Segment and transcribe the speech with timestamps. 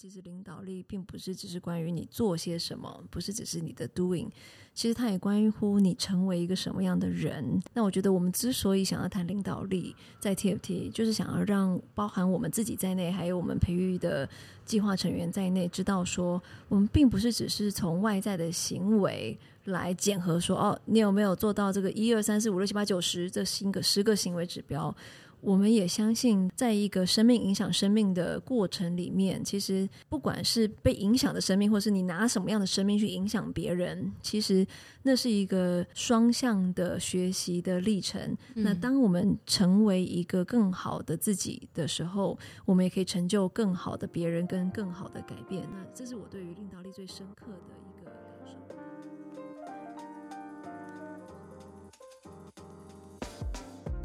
[0.00, 4.30] 其实领导力并不是只是关于你做些什么，不是只是你的 doing，
[4.72, 7.60] 其实它也关乎你成为一个什么样的人。
[7.74, 14.26] 那我觉得我们之所以想要谈领导力，在 TFT 就是想要让包含我们自己在内，还有我们培育的
[14.64, 24.96] 计划成员在内，知道说我们并不是只是从外在的行为来检核说，哦，你有没有做到这个一二三四五六七八九十这新个十个行为指标。
[25.40, 34.66] 我们也相信，在一个生命影响生命的过程里面，其实不管是被影响的生命，或是你拿什么样的生命去影响别人，其实
[35.02, 38.20] 那是一个双向的学习的历程。
[38.54, 38.64] 嗯。
[38.64, 45.66] 那当我们成为一个更好的自己的时候，我们也可以成就更好的别人跟更好的改变。
[45.70, 48.29] 那这是我对于领导力最深刻的一个。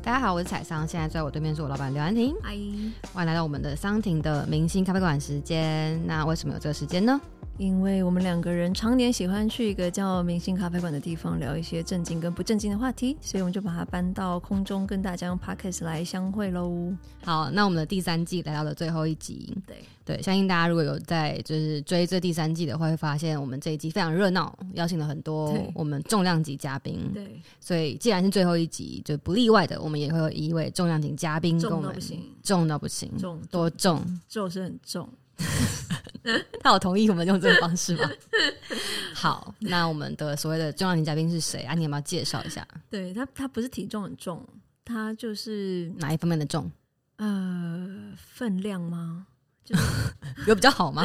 [0.05, 2.36] 大家好，我是彩桑，现在坐在我对面是我老板刘安婷。
[2.44, 2.52] 嗨，
[3.12, 6.00] 欢迎来到我们的桑婷的明星咖啡馆时间。
[6.05, 7.20] 那为什么有这个时间呢？
[7.58, 16.94] 因为我们两个人常年喜欢去一个叫明星咖啡馆的地方，聊一些正经跟不正经的话题，所以我们就把它搬到空中，跟大家用 Podcast 来相会喽。
[17.23, 19.58] 好，那我们的第三季来到了最后一集。
[19.66, 27.09] 对对，相信大家如果有在就是追这第三季的话，会发现我们这一季非常热闹，邀请了很多我们重量级嘉宾。
[27.14, 31.95] 对，所以既然是最后一集，就不例外的，我们也会有一位重量级嘉宾跟我们
[32.44, 35.09] 重到不行，重多重，就是很重。
[36.61, 38.09] 他有同意我们用这个方式吗？
[39.14, 41.73] 好，那我们的所谓的重量级嘉宾是谁啊？
[41.75, 42.67] 你有没有介绍一下？
[42.89, 44.45] 对他，他不是体重很重，
[44.83, 46.72] 他就是哪一方面的重？
[47.17, 49.28] 呃，分量吗？
[49.63, 49.83] 就是
[50.47, 51.03] 有比较好吗？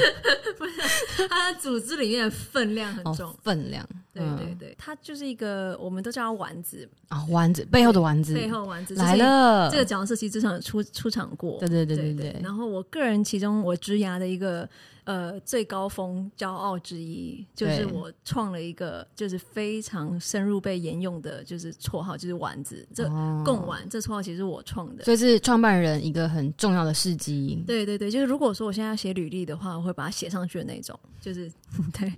[0.59, 3.87] 不是，他的组织里面的分量很重，哦、分量。
[4.13, 9.71] 对对对，他就是一个，我们都叫他丸子啊，丸子背后的丸子，背后丸子来了。
[9.71, 12.41] 这个角色其实之前有出出场过，对对对对对，对。
[12.43, 14.69] 然后我个人其中我职涯的一个。
[15.05, 22.87] 呃，最高峰骄傲之一就是我创了一个，就是非常深入被沿用的，就是绰号，就是丸子。
[22.95, 23.09] 这
[23.43, 27.61] 贡丸这绰号其实是我创的，所以是创办人一个很重要的事迹。
[27.67, 30.97] 对对对，就是如果说我现在要写履历的话，我会把它写上去的那种。
[31.21, 31.51] 就是
[31.99, 32.13] 对，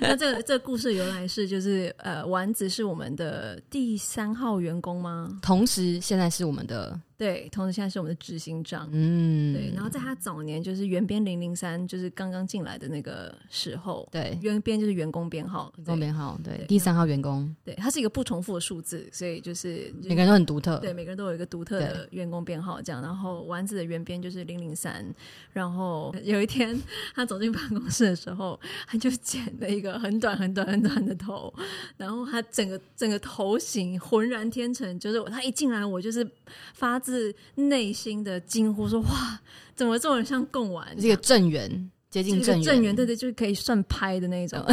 [0.00, 5.38] 那这个这个故事原来是，就是呃，丸子是我们的第三号员工吗？
[5.42, 6.98] 同时，现在是我们的。
[7.22, 8.88] 对，同时现在是我们的执行长。
[8.90, 9.70] 嗯，对。
[9.72, 17.54] 然后在他早年，就是原编零零三，就是刚刚进来的那个时候，对，原编就是员工编号，员工编号，对，第三号员工。
[17.64, 20.78] 对，它是一个不重复的数字，所以就是、就是、每个人都很独特。
[20.78, 23.00] 对，每个人都有一个独特的员工编号，这样。
[23.00, 25.06] 然后丸子的原编就是零零三。
[25.52, 26.76] 然后有一天
[27.14, 31.54] 他走进办公室的时候，他就剪了一个很短、很短、很短的头，
[31.96, 36.28] 然后他整个整个头型浑然天成，就是他一进来，我就是
[36.74, 37.11] 发自。
[37.14, 39.40] 是内心的惊呼说：“哇，
[39.74, 40.96] 怎么这么像贡丸？
[40.98, 44.64] 这个正缘接近正圆，正圆对对，就是可以算拍的那种，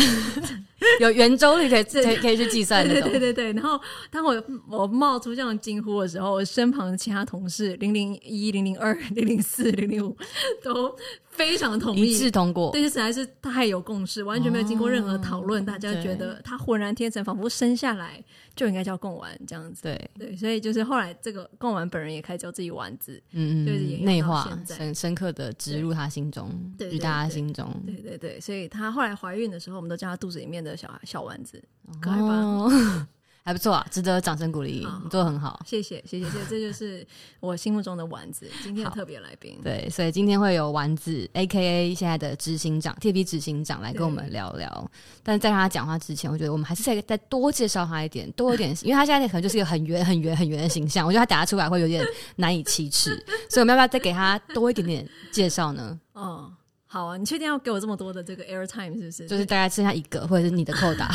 [1.00, 2.94] 有圆周率可以可以可以去计算的。
[3.02, 3.54] 对对对对。
[3.54, 3.80] 然后
[4.10, 10.16] 当我我冒出这样惊呼的时候，我身旁的其他同事零零一、零零二、零零四、零零五
[10.64, 10.96] 都。”
[11.40, 18.22] 非常同意，一致通过，对，实在是太有共识，完全没有经过任何讨论，哦，大家觉得他浑然天成，仿佛生下来
[18.58, 19.82] 就应该叫贡丸这样子。
[19.84, 27.74] 对对，所以就是后来这个贡丸本人也开始叫自己丸子，嗯嗯，就是内化深深刻的植入他心中，对，于大家心中。
[27.86, 31.64] 对对对，所以他后来怀孕的时候，我们都叫他肚子里面的小小丸子，
[32.02, 32.28] 可爱吧？
[32.28, 33.08] 哦
[33.50, 37.04] 还不错啊，值得掌声鼓励，你做得很好，谢谢谢谢谢，这就是
[37.40, 39.60] 我心目中的丸子， 今天的特别来宾。
[39.64, 41.96] 对，所以今天会有丸子，A.K.A.
[41.96, 44.92] 现在的执行长，TFT 执行长来跟我们聊聊。
[45.24, 52.06] 但是在他讲话之前，我觉得我们还是再再多介绍他一点，多一点， 因为他现在可能就是一个很圆、很圆、很圆的形象，我觉得他打出来会有点
[52.36, 53.10] 难以启齿，
[53.50, 56.00] 所以我们要不要再给他多一点点介绍呢？
[56.14, 56.54] 嗯。
[56.92, 59.28] 好啊，你确定要给我这么多的这个 air time 是不是？
[59.28, 61.08] 就是大概剩下一个，或者是你的扣打。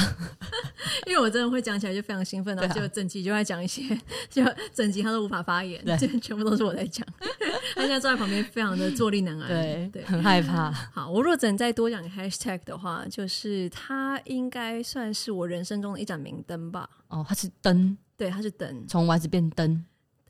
[1.05, 3.83] 因为我真的会讲起来就非常兴奋，然后就整集就在讲一些，
[4.31, 7.05] 就整集他都无法发言，对，全部都是我在讲。
[7.75, 10.71] 他现在坐在旁边，非常的坐立难安，对对，很害怕。
[10.71, 16.89] 好，我如果再多讲个 hashtag 的话，就是他应该算是我人生中的一盏明灯吧。
[17.09, 19.85] 哦，他是灯，对，他是灯，从丸子变灯。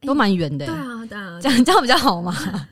[0.05, 2.33] 都蛮圆的，对啊，对啊， 这样这样比较好嘛？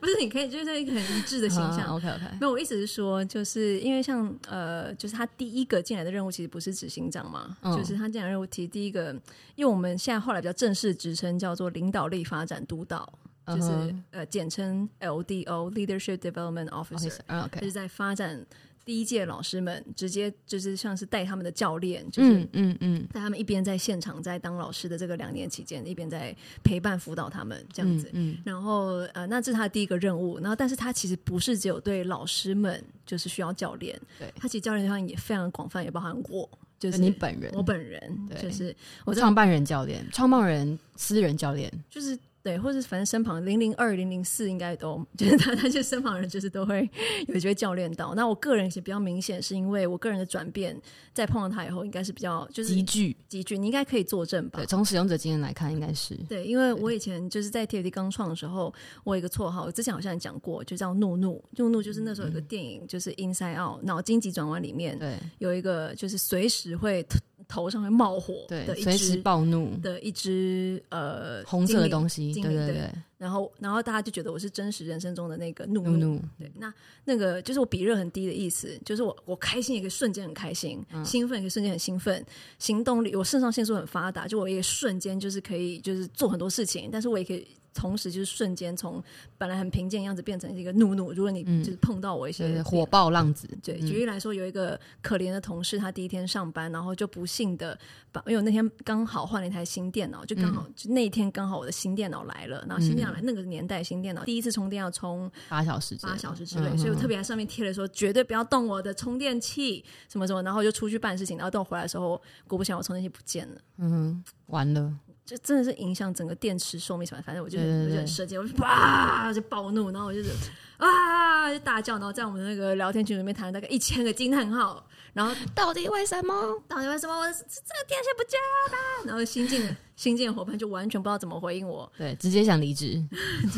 [0.00, 1.94] 不是，你可以就是一个很一致的形象。
[1.94, 9.12] OK OK，没有，我意思是说，就是因为像呃，就是他第一个进来的任务其实不是执行长嘛，嗯、就是他进来任务提第一个，
[9.54, 13.06] 因为我们现在后来比较正式职称叫做领导力发展督导，
[13.46, 13.94] 就是、uh -huh.
[14.10, 17.48] 呃简称 LDO Leadership Development Officer，、uh.
[17.60, 18.44] 就是在发展。
[18.84, 26.34] 第一届老师们直接就是像是带他们的教练，就是嗯嗯，带他们一边在现场在当老师的这个两年期间，一边在
[26.64, 28.10] 陪伴辅导他们这样子。
[28.12, 30.38] 嗯，然后呃，那这是他的第一个任务。
[30.38, 38.74] 然后，但是他其实不是只有对老师们就是需要教练，对他其实教练上也非常广泛，也包含我，就是你本人，我本人就是
[39.04, 42.18] 我创办人教练，创办人私人教练，就是。
[42.42, 46.88] 对，或者反正身旁零零二零零四应该都就是他，他就身旁人就是都会
[47.28, 48.14] 有机会教练到。
[48.14, 50.76] 那我个人其实比较明显，是因为我个人的转变，
[51.14, 54.58] 在碰到他以后，应该是比较就是急剧急剧，你应该可以作证吧？
[54.58, 58.74] 对，从使用者经验来看，应该是对，因为我以前就是在 TFT 刚创的时候，
[59.04, 67.06] 我有一个绰号，我之前好像也讲过，就叫怒怒怒怒，就是那时候有个电影，就是 Inside Out 脑筋急转弯里面，对，有一个就是随时会。
[67.52, 72.90] 头上面冒火的一只，随时暴怒的一只呃红色的东西，对对对，对。
[73.18, 75.90] 然后，然后大家就觉得我是真实人生中的那个怒怒。
[75.90, 76.72] 怒怒对，那
[77.04, 82.24] 那个就是我比热很低的意思，就是我我开心一个瞬间很开心，嗯、兴奋一个瞬间很兴奋，
[82.58, 87.46] 行动力我肾上腺素很发达，就我一个瞬间就是可以就是做很多事情，但是我也可以。
[87.74, 89.02] 同时就是瞬间从
[89.38, 91.12] 本来很平静的样子变成一个怒怒。
[91.12, 97.78] 如果你就是碰到我一些、嗯、火爆浪子，对，举例来说，有一个可怜的同事，他第一天上班，然后就不幸的
[98.10, 114.92] 把，因为我那天刚好换了一台新电脑，就刚好、嗯、就那一天刚好我的新电脑来了，然后新电脑来、嗯、那个年代新电脑第一次充电要充八小时，八小时之类，所以我特别在上面贴了说绝对不要动我的充电器什么什么，然后就出去办事情，然后等我回来的时候，果不其然我充电器不见了，嗯，完了。
[115.24, 120.30] 就真的是影响整个电池寿命什么，反正我就我就很生气，我就啪就暴怒，然后我就是
[120.76, 124.84] 啊就大叫，然后在我们的那个聊天群里面弹了大概一千个惊叹号。
[125.12, 126.34] 然后到底为什么？
[126.66, 128.38] 到底为什么我这个电线不加
[128.70, 128.78] 的？
[129.08, 133.02] 然后新进的新进的伙伴就完全不知道怎么回应我，对，直接想离职。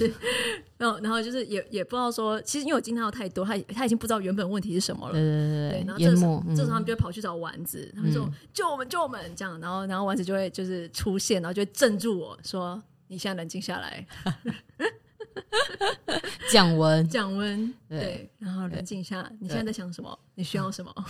[0.76, 5.12] 然后然后就是也也不知道说，其实因为我惊叹号太多，他他已经不知道原本问题是什么了。
[5.12, 14.04] 对对对对，然后这时候这时候他们就会跑去找丸子，他们说救我们救我们这样，然后然后丸子就会就是出现，然后就会镇住我说，你现在冷静下来。
[16.50, 19.30] 降温，降温，对，然后冷静一下。
[19.40, 20.18] 你现在在想什么？
[20.34, 20.94] 你需要什么？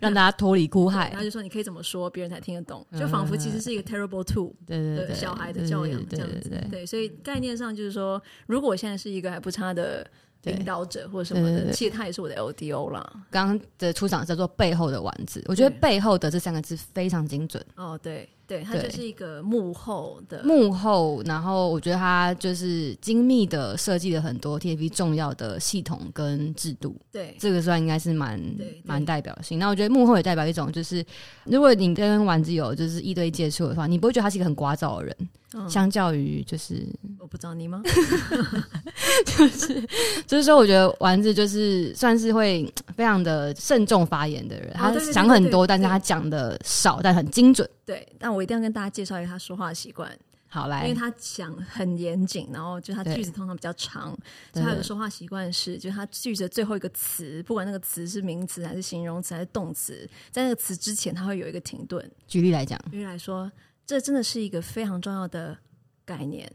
[0.00, 1.08] 让大家脱离苦海。
[1.10, 2.86] 然后就说你可以怎么说，别人才听得懂。
[2.98, 6.50] 就仿佛其实是一个 terrible two，对对对，小孩的教养这样子。
[6.70, 10.08] 对，所以概念上就是说，如果我现在是一个还不差的
[10.42, 13.26] 领导者或者什么的，其实他也是我的 LDO 啦。
[13.30, 17.64] 刚刚的出场叫做背后的丸子，我觉得背后的这三个字非常精准。
[17.76, 18.28] 哦，对。
[18.48, 26.96] 对，他就是一个幕后的幕后，然后我觉得他就是精密的设计了很多 TFP 重要的系统跟制度。
[27.12, 28.40] 对，这个算应该是蛮
[28.84, 29.58] 蛮代表性。
[29.58, 31.04] 那我觉得幕后也代表一种，就是
[31.44, 35.16] 如果你跟丸子有就是一对一接触的话，你不会觉得他是一个很聒噪的人。
[35.54, 36.86] 嗯、相较于就是
[37.18, 37.82] 我不知道你吗？
[39.24, 39.82] 就是
[40.26, 44.70] 就是说，我觉得丸子就是算是会非常的慎重发言的人。
[44.74, 47.66] 他想很多，但是他讲的少，但很精准。
[47.86, 50.16] 对，但我一定要跟大家介绍一下他说话的习惯。
[50.50, 54.16] 好来，因为他讲很严谨，然后就他句子通常比较长，
[54.52, 62.10] 所以他有个说话习惯是，就是他句子的最后一个词，不管那个词是名词还是形容词还是动词，在那个词之前，他会有一个停顿。
[62.26, 63.50] 举例来讲，举例来说。
[63.84, 65.56] 这真的是一个非常重要的
[66.04, 66.52] 概念，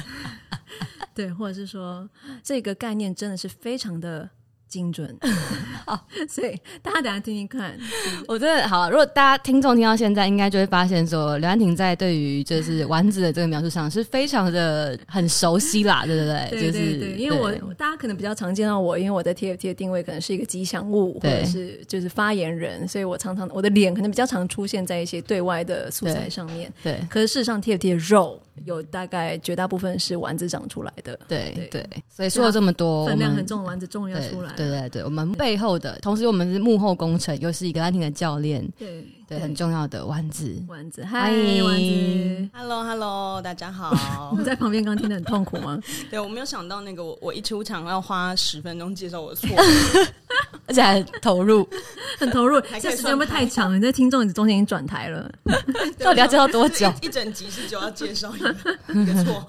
[1.14, 2.06] 对，或者是说，
[2.42, 4.28] 这个概念真的是非常的。
[4.72, 5.14] 精准，
[5.84, 7.78] 好，所以大家等下听听看。
[8.26, 16.48] 我觉得好，如果大家听众听到现在，应该就会发现说，刘安婷在对于就是丸子的这个描述上是非常的很熟悉啦， 对不对？
[16.50, 26.72] 对对对，就是、因为我大家可能比较常见到我，因为我在 TFT 的定位可能是一个吉祥物，或者是就是发言人，所以我常常我的脸可能比较常出现在一些对外的素材上面。
[26.82, 28.40] 对，对可是事实上 TFT 的肉。
[28.66, 39.04] 有大概绝大部分是丸子长出来的，对对，对，所以说了这么多，分量很重的丸子终于要出来，对对对，我们背后的，同时我们是幕后工程，又是一个安婷的教练，对。
[39.32, 41.30] 对，很重要的丸子，丸子，嗨，
[41.62, 44.28] 丸子，Hello Hello，大家好。
[44.30, 45.80] 我们在旁边刚听得很痛苦吗？
[46.10, 49.48] 对，我没有想到那个我我一出场要花十分钟介绍我的错，
[50.68, 51.66] 而且还投入，
[52.18, 52.60] 很投入。
[52.80, 53.74] 这时间会不会太长？
[53.74, 55.30] 你在听众中间已经转台了，
[55.98, 56.92] 到底要介绍多久？
[57.00, 58.54] 一整集是就要介绍一个
[58.94, 59.46] 一个错。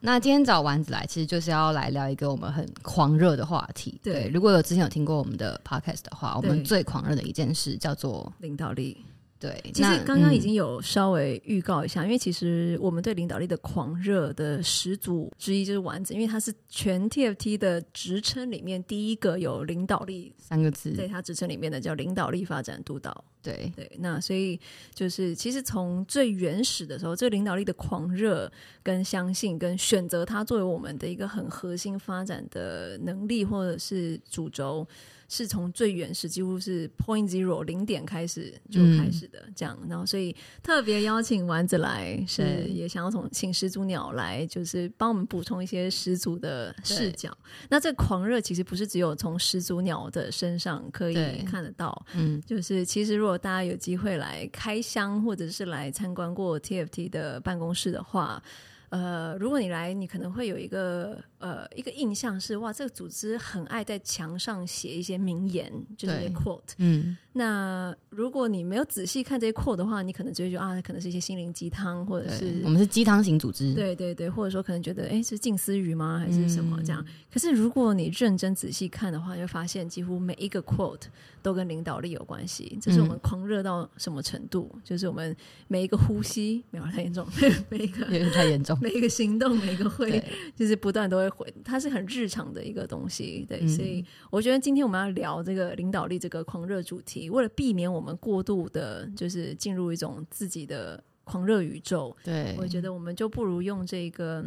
[0.00, 4.00] 那今天找丸子来，其实就是要来聊一个我们很狂热的话题。
[4.02, 8.96] 对，如果有之前有听过我们的 Podcast 的话，我们最狂热的一件事叫做领导力。
[9.40, 23.24] 对，其实刚刚已经有稍微预告一下，嗯，因为其实我们对领导力的狂热的始祖之一就是丸子，因为他是全 TFT 的职称里面第一个有领导力三个字，在他职称里面的叫领导力发展督导。
[23.52, 23.72] 对。
[23.76, 24.58] 对，那所以
[24.94, 28.50] 就是其实从最原始的时候，这个领导力的狂热、
[28.82, 34.86] 跟相信、跟选择它作为我们的一个很核心发展的能力，或者是主轴。
[35.30, 47.36] 是从最原始，几乎是 point zero 零点开始就开始的，这样，嗯、然后所以特别邀请丸子来，是也想要从请始祖鸟来，就是帮我们补充一些始祖的视角。
[47.68, 58.42] 那这狂热其实不是只有从始祖鸟的身上可以看得到，嗯，就是其实如果大家有机会来开箱，或者是来参观过 TFT 的办公室的话。
[58.90, 66.72] 呃，如果你来，你可能会有一个呃一个印象是，哇，这个组织很爱在墙上写一些名言，就是 quote。
[66.78, 73.72] 嗯，那如果你没有仔细看这些 quote 的话，你可能就会觉得啊，可能是一些心灵鸡汤，或者是我们是鸡汤型组织。
[73.74, 76.18] 对对对，或者说可能觉得，哎，是近思语吗？
[76.18, 77.00] 还是什么这样？
[77.00, 81.02] 嗯、可是如果你认真仔细看的话，你会发现几乎每一个 quote
[81.40, 82.76] 都跟领导力有关系。
[82.82, 84.68] 这是我们狂热到什么程度？
[84.74, 85.36] 嗯、就是我们
[85.68, 87.24] 每一个呼吸，没有 太严重，
[87.68, 88.76] 每一个太严重。
[88.82, 90.20] 每一个行动，每一个会，
[90.56, 104.44] 就是不断都会回，它是很日常的一个东西，对，嗯、所以我觉得今天我们要聊这个领导力这个狂热主题，为了避免我们过度的，就是进入一种自己的狂热宇宙，对，我觉得我们就不如用这个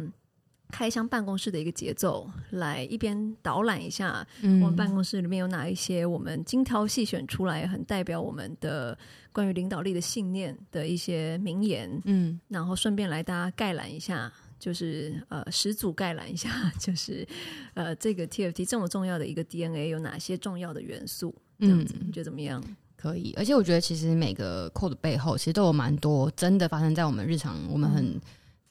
[0.70, 8.98] 开箱办公室的一个节奏，来一边导览一下我们办公室里面有哪一些我们精挑细选出来，很代表我们的。
[9.34, 17.26] 关于领导力的信念的一些名言，嗯，然后顺便来大家概览一下，就是呃始祖概览一下， 就是
[17.72, 21.34] 呃这个 TFT 这么重要的一个 DNA 有哪些重要的元素？
[21.58, 22.62] 这样子，嗯，你觉得怎么样？
[22.96, 28.20] 可以，而且我觉得其实每个 code 背后其实都有蛮多真的发生在我们日常，我们很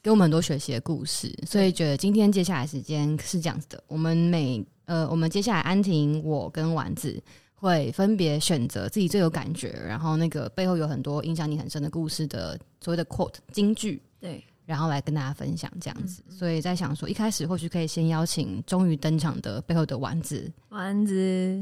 [0.02, 7.22] 给我们很多学习的故事，所以觉得今天接下来时间是这样子的，我们每呃我们接下来安婷我跟丸子。
[7.62, 16.24] 会分别选择自己最有感觉，然后那个背后有很多影响你很深的故事的所谓的 quote 金句，对，然后来跟大家分享这样子。
[16.30, 21.62] 嗯、所以在想说，一开始或许可以先邀请终于登场的背后的丸子，丸子，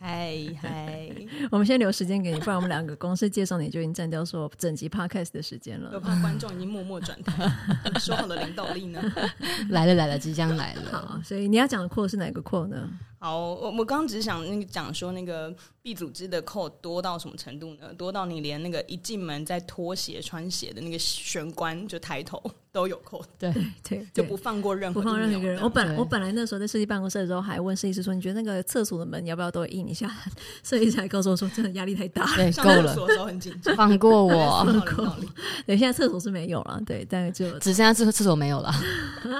[0.00, 1.10] 嗨嗨，
[1.50, 5.90] 我们先留时间给你，不然我们两个光是介绍你就已经占掉说整集 podcast 的时间了。
[5.94, 7.50] 我怕观众已经默默转台，
[8.00, 9.02] 说好的领导力呢？
[9.70, 10.82] 来了来了，即将来了。
[10.90, 12.88] 好，所以你要讲的 quote 是哪个 quote 呢？
[13.18, 17.92] 好，我我刚刚只是想那个讲说那个 B 组织的扣多到什么程度呢？
[17.94, 22.38] 多到你连那个一进门在脱鞋穿鞋的那个玄关就抬头
[22.76, 23.50] 都有扣，对
[23.82, 25.58] 对，就不放过任何不放任何一个人。
[25.62, 25.96] 我本对。
[25.96, 30.14] 我本来那时候在设计办公室的时候，还问设计师说：“你觉得那个厕所的门要不要都印一下？”
[30.62, 32.22] 设计师还告诉我说：“真的压力太大。
[32.24, 35.16] 了，对，够了。”的时候很紧张，放过我，放过我。
[35.64, 38.70] 对，现在厕所是没有了，对，大概就 只剩下厕厕所没有了。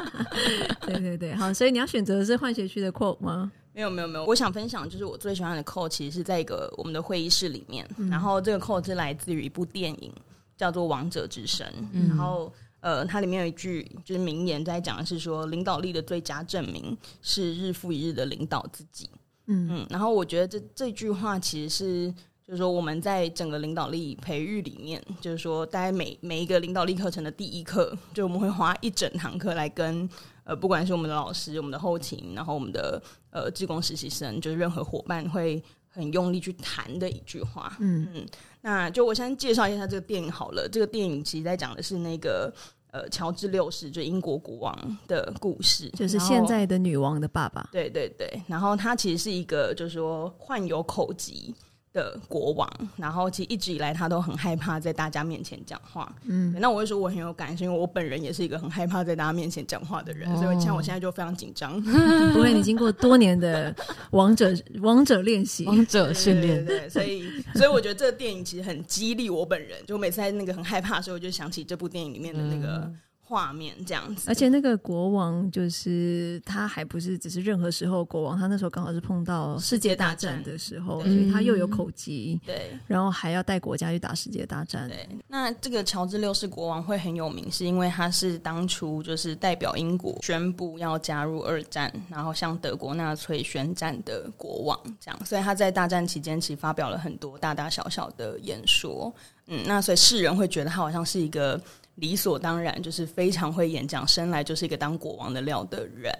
[0.86, 3.52] 对对对，好，所以你要选择的是换鞋区的 quote 吗？
[3.74, 10.10] 没有没有没有，我想分享就是我最喜欢的 quote，其实是在一个我们的会议室里面，嗯、然后这个 quote 是来自于一部电影，
[10.56, 12.50] 叫做《王者之神》，嗯、然后
[12.86, 19.10] 呃，它里面有一句就是名言，在讲的是说，领导力的最佳证明是日复一日的领导自己。
[19.46, 22.14] 嗯嗯，然后我觉得这这句话其实是
[22.46, 30.08] 就是说我们在整个领导力培育里面，就是说大概每每一个领导力课程的第一课，就我们会花一整堂课来跟。
[30.44, 37.76] 呃，不管是我们的老师、我们的后勤，然后我们的呃，志工实习生，就是任何伙伴会很用力去谈的一句话。
[37.80, 38.26] 嗯嗯，
[38.60, 40.68] 那就我先介绍一下这个电影好了。
[40.70, 42.54] 这个电影其实在讲的是那个
[42.96, 47.68] 呃，乔治六世，就英国国王的故事，就是现在的女王的爸爸。
[47.70, 51.54] 对对对，然后他其实是一个，就是说患有口疾。
[51.96, 56.14] 的国王，然后其实一直以来他都很害怕在大家面前讲话。
[56.24, 61.80] 嗯，那我会说我很有感，是因为我本人也是一个很害怕在大家面前讲话的人，哦、所以像我现在就非常紧张。
[62.34, 63.74] 不会，你经过多年的
[64.10, 67.24] 王者 王者练习、王者训练，对，对，对，所以
[67.54, 69.78] 所以我觉得这个电影其实很激励我本人。
[69.86, 72.82] 就每次在那个很害怕的时候，我就想起这部电影里面的那个。
[72.84, 84.88] 嗯画面这样子，而且那个国王就是他，还不是只是任何时候国王，他那时候刚好是碰到世界大战的时候，所以他又有口疾，对，然后还要带国家去打世界大战。
[84.88, 99.12] 对，那这个乔治六世国王会很有名，是因为他是当初就是代表英国宣布要加入二战，然后向德国纳粹宣战的国王，这样，所以他在大战期间其实发表了很多大大小小的演说。
[99.48, 101.60] 嗯，那所以世人会觉得他好像是一个。
[101.96, 106.12] 理所当然，就是非常会演讲，生来就是一个当国王的料的人。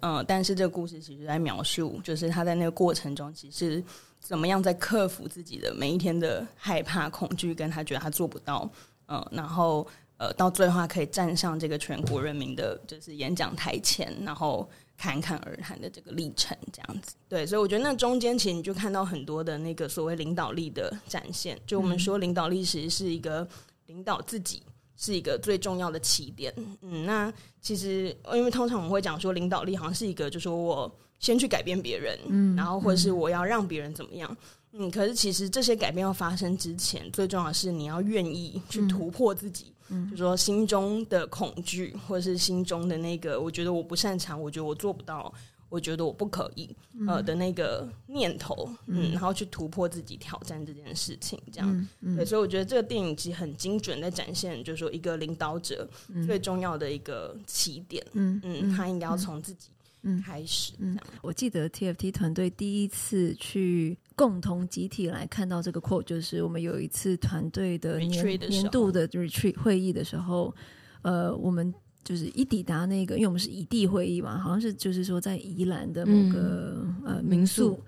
[0.00, 3.82] 嗯、呃，但是这个故事其实在描述，就是他在那个过程中，其实
[4.20, 8.70] 怎么样在克服自己的每一天的害怕、恐惧，跟他觉得他做不到。
[9.06, 17.14] 嗯、呃，然后呃，到最后他可以站上这个全国人民的，就是演讲台前，然后侃侃而谈的这个历程，这样子。
[17.28, 21.58] 对，所以我觉得那中间其实你就看到很多的那个所谓领导力的展现。
[21.66, 23.46] 就我们说，领导力其实是一个
[23.86, 24.62] 领导自己
[24.96, 26.52] 是一个最重要的起点。
[26.82, 34.36] 嗯，那其实因为通常我们会讲说，领导力好像是一个，就是说我先去改变别人，嗯，然后或者是我要让别人怎么样。
[34.76, 45.32] 嗯，可是其实这些改变要发生之前，最重要的是你要愿意去突破自己，嗯，就说心中的恐惧，或者是心中的那个，我觉得我不擅长，我觉得我做不到，
[45.74, 46.70] 我觉得我不可以，
[47.08, 55.88] 呃的那个念头，嗯，然后去突破自己，挑战这件事情，这样，对，所以我觉得这个电影其实很精准在展现，就是说一个领导者
[56.24, 59.70] 最重要的一个起点，嗯嗯，他应该要从自己。
[60.06, 60.74] 嗯，开始。
[60.80, 70.54] 嗯，我记得 TFT 团队第一次去共同集体来看到这个 quote，就是我们有一次团队的年年度的 retreat 会议的时候，
[71.00, 71.72] 呃，我们
[72.04, 77.82] 就是一抵达那个，因为我们是异地会议嘛，好像是就是说在宜兰的某个、嗯、呃民宿，民宿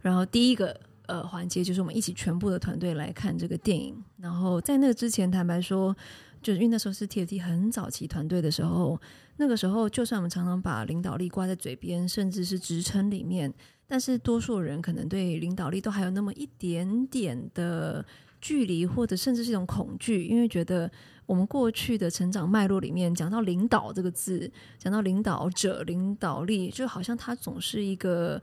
[0.00, 5.96] 然后第一个呃环节就是我们一起全部的团队来看这个电影，然后在那个之前，坦白说。
[6.42, 8.98] 就是因为那时候是 TFT 很早期团队的时候，
[9.36, 13.52] 那个时候就算我们常常把领导力挂在嘴边，甚至是职称里面，
[13.86, 18.02] 但是多数人可能对领导力都还有那么一点点的
[18.40, 20.90] 距离，或者甚至是一种恐惧，因为觉得
[21.30, 28.42] 我们过去的成长脉络里面讲到领导这个字，讲到领导者、领导力，就好像它总是一个。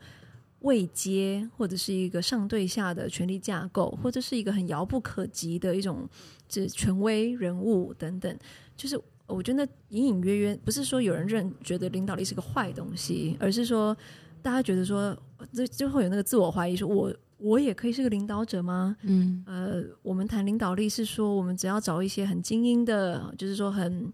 [0.61, 6.09] 位阶，或者是一个上对下的权力架构，或者是一个很遥不可及的一种
[6.49, 8.35] 这权威人物等等，
[8.75, 13.95] 就是我觉得隐隐约约不是说有人认觉得领导力是个坏东西，而是说
[14.41, 15.15] 大家觉得说
[15.53, 18.95] 这就会有那个自我怀疑，说我我也可以是个领导者吗？
[19.03, 24.11] 嗯，呃，我们谈领导力是说我们只要找一些很精英的，就是说很。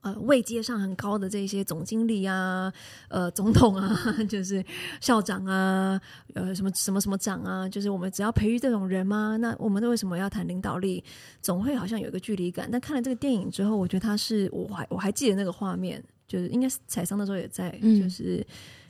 [0.00, 2.72] 呃，位阶上很高的这些总经理啊，
[3.08, 3.98] 呃，总统啊，
[4.30, 4.64] 就是
[5.00, 6.00] 校长啊，
[6.34, 9.36] 呃，什么什么什么长啊，就是我们只要培育这种人吗？
[9.38, 11.02] 那我们为什么要谈领导力？
[11.42, 12.68] 总会好像有一个距离感。
[12.70, 18.46] 但看了这个电影之后，我觉得他是我还我还记得那个画面，就是应该是彩桑的时候也在，嗯、就是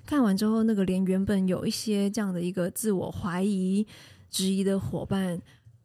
[0.08, 3.86] 看完之后，那个连原本有一些这样的一个自我怀疑、
[4.30, 5.38] 质疑的伙伴。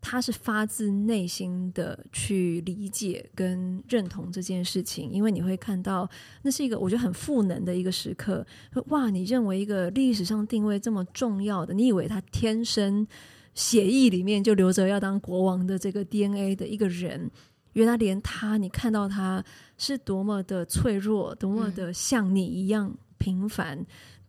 [0.05, 6.09] 他是发自内心的去理解跟认同这件事情，因为你会看到
[6.41, 8.45] 那是一个我觉得很赋能的一个时刻。
[8.87, 13.07] 哇，你认为一个历史上定位这么重要的，你以为他天生
[13.53, 17.31] 血液里面就留着要当国王的这个 DNA 的一个人，
[17.71, 19.41] 原来连他，你看到他
[19.77, 22.93] 是多么的脆弱，多么的像你一样
[23.23, 23.85] 平凡。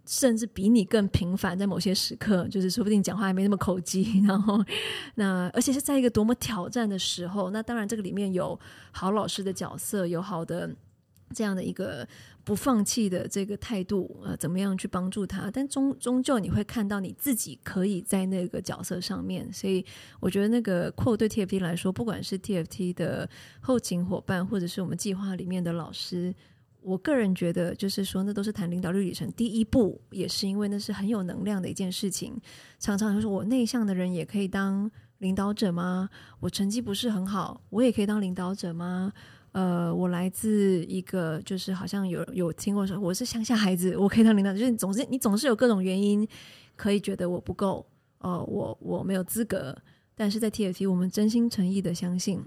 [0.06, 4.62] 甚至比你更平凡，在某些时刻，就是说不定讲话还没那么口机， 然后
[5.14, 8.60] 那而且是在一个多么挑战的时候，那当然这个里面有
[8.92, 10.70] 好老师的角色，有好的
[11.34, 12.06] 这样的一个
[12.44, 15.50] 不放弃的这个态度，呃，怎么样去帮助他？
[15.50, 19.82] 但终终究你会看到你自己可以在那个角色上面，所以
[20.20, 23.26] 我觉得那个扩对 TFT 来说，不管是 TFT 的
[23.62, 26.34] 后勤伙伴，或者是我们计划里面的老师。
[26.84, 32.38] 我个人觉得，就是说，那都是谈领导力旅程第一步，也是因为那是很有能量的一件事情。
[32.78, 36.10] 常常就是我内向的人也可以当领导者吗？
[36.40, 39.12] 我成绩不是很好，我也可以当领导者吗？
[39.52, 46.26] 呃，我来自一个就是好像有有听过说我是乡下孩子，我可以当领导，就是总是你总是有各种原因
[46.76, 47.86] 可以觉得我不够，
[48.18, 49.76] 呃，我我没有资格。
[50.16, 52.40] 但是在 TFT，我们真心诚意的相信。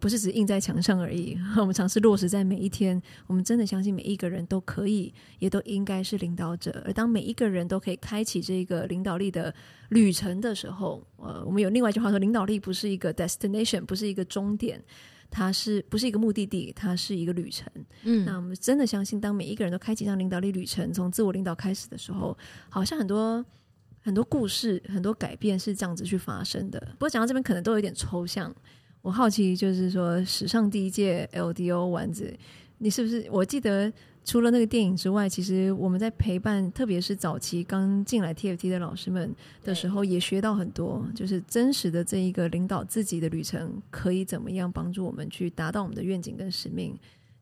[0.00, 3.00] 不是只印在墙上而已， 我们尝试落实在每一天。
[3.26, 6.82] 我们真的相信每一个人都可以，也都应该是领导者。
[6.84, 9.54] 而当每一个人都可以开启这个领导力的
[9.88, 14.78] 旅程的时候，呃，我们有另外一句话说：领导力不是一个 destination，不是一个终点，
[15.30, 16.70] 它是不是一个目的地？
[16.76, 17.66] 它是一个旅程。
[18.02, 22.36] 嗯，那我们真的相信，当每一个人都开启上领导力旅程，从自我领导开始的时候，
[22.68, 23.42] 好像很多
[24.02, 26.78] 很多故事、很多改变是这样子去发生的。
[26.92, 28.54] 不过讲到这边，可能都有点抽象。
[29.00, 32.36] 我好奇，就是说，史上第一届 LDO 丸子，
[32.78, 33.26] 你是不是？
[33.30, 33.90] 我记得
[34.24, 46.94] 除了那个电影之外，其实我们在陪伴，特别是早期刚进来 TFT 的老师们的时候，也学到很多，就是真实的这一个领导自己的旅程，可以怎么样帮助我们去达到我们的愿景跟使命？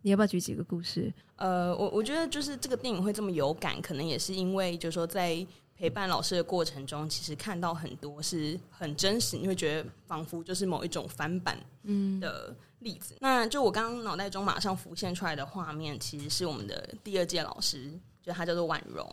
[0.03, 1.13] 你要不要举几个故事？
[1.37, 5.45] 呃，我我觉得就是这个电影会这么有感，可能也是因为，就是说在。
[5.77, 11.59] 陪伴老师的过程中，其实看到很多是很真实，你会觉得仿佛就是某一种翻版
[12.21, 13.15] 的例子。
[13.15, 19.07] 嗯、那就我刚刚脑袋中马上浮现出来的画面，其实是我们的第二届老师，就他叫做婉容。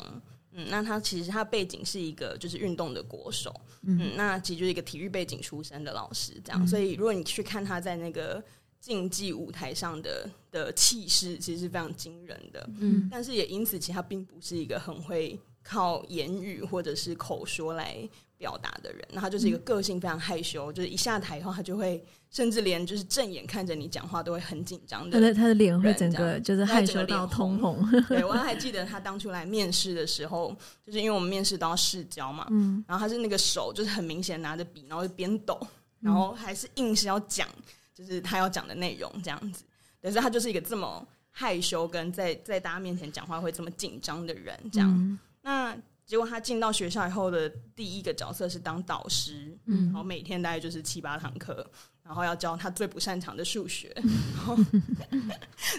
[0.56, 6.64] 嗯，那他其实他背景是一个就是运动的国手，嗯，嗯，那其实就是一个体育背景出身的老师，这样。
[6.64, 8.42] 嗯、所以如果你去看他在那个
[8.80, 12.70] 竞技舞台上的的气势，其实是非常惊人的。
[12.78, 17.98] 嗯，但是也因此，其实他并不是一个很会靠言语或者是口说来
[18.38, 19.02] 表达的人。
[19.12, 25.20] 那他就是一个个性非常害羞，就是一下台以后，他就会甚至连就是正眼看着你讲话都会很紧张的。
[25.20, 27.84] 他的他的脸会整个就是害羞到通红。
[28.10, 35.60] 对，我 还记得他当初来面试的时候，就是因为我们面试都要试教嘛，嗯，然后他是那个手就是很明显拿着笔，然后就边抖，
[36.00, 37.48] 然后还是硬是要讲。
[37.96, 39.64] 就是他要讲的内容这样子，
[40.02, 44.90] 但是他就是一个这么害羞，跟在在大家面前讲话会这么紧张的人，这样。
[44.90, 51.66] 嗯、那结果他进到学校以后的第一个角色是当导师，嗯，然后每天大概就是七八堂课，
[52.04, 54.56] 然后要教他最不擅长的数学，然 后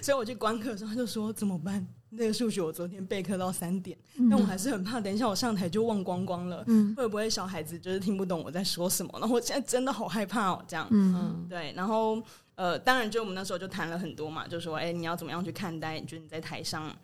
[0.02, 1.86] 所以我去观课的时候，他就说怎么办？
[2.16, 9.10] 那个数学我昨天备课到三点，嗯、但我还是很怕，等一下我上台就忘光光了，嗯、会不会小孩子就是听不懂我在说什么？
[9.18, 12.22] 然后我现在真的好害怕哦，这样，嗯，对，然后
[12.54, 16.00] 呃，当然就我们那时候就谈了很多嘛，就说，哎，你要怎么样去看待？
[16.00, 16.94] 就是你在台上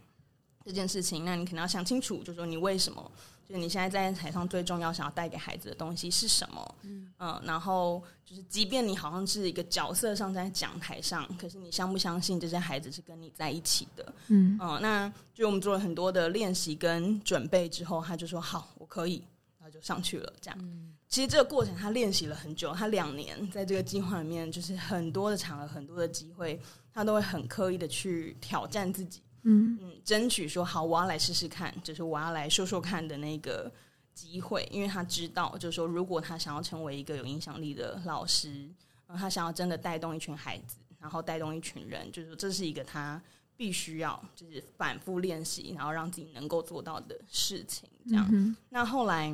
[0.64, 3.10] 这件事情，那你可能要想清楚，就说你为什么。
[3.48, 6.74] 就是你现在在台上最重要想要带给孩子的东西是什么？
[6.82, 14.14] 嗯，嗯，然后就是，即便你好像是一个角色上在讲台上，可是你相不相信这些孩子是跟你在一起的？
[14.28, 19.24] 嗯，嗯，那就我们做了很多的练习跟准备之后，他就说好，我可以，
[19.58, 20.32] 然后就上去了。
[20.40, 26.60] 这样，嗯，其实这个过程他练习了很久，他两年在这个计划里面，就是很多的场合，很多的机会，
[26.94, 29.20] 他都会很刻意的去挑战自己。
[29.42, 33.72] 嗯嗯，争取说好，我要来试试看，就是我要来说说看的那个
[34.14, 38.68] 机会，因为他知道，就是说，如果他想要成为一个有影响力的老师，
[39.06, 43.20] 然后他想要真的带动一群孩子，然后带动一群人，就是说，这是一个他
[43.56, 47.88] 必须要就是反复练习，然后让自己能够做到的事情。
[48.08, 49.30] 这样，嗯、那后来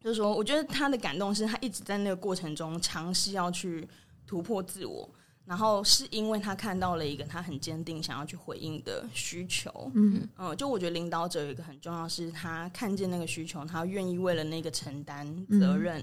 [0.00, 3.88] 就是说，我觉得他的感动是他一直在那个过程中尝试要去
[4.26, 5.08] 突破自我。
[5.46, 16.00] 然后是因为他看到了一个他很坚定想要去回应的需求，嗯嗯，就我觉得领导者有一个很重要，是他看见那个需求，他愿意为了那个承担责任，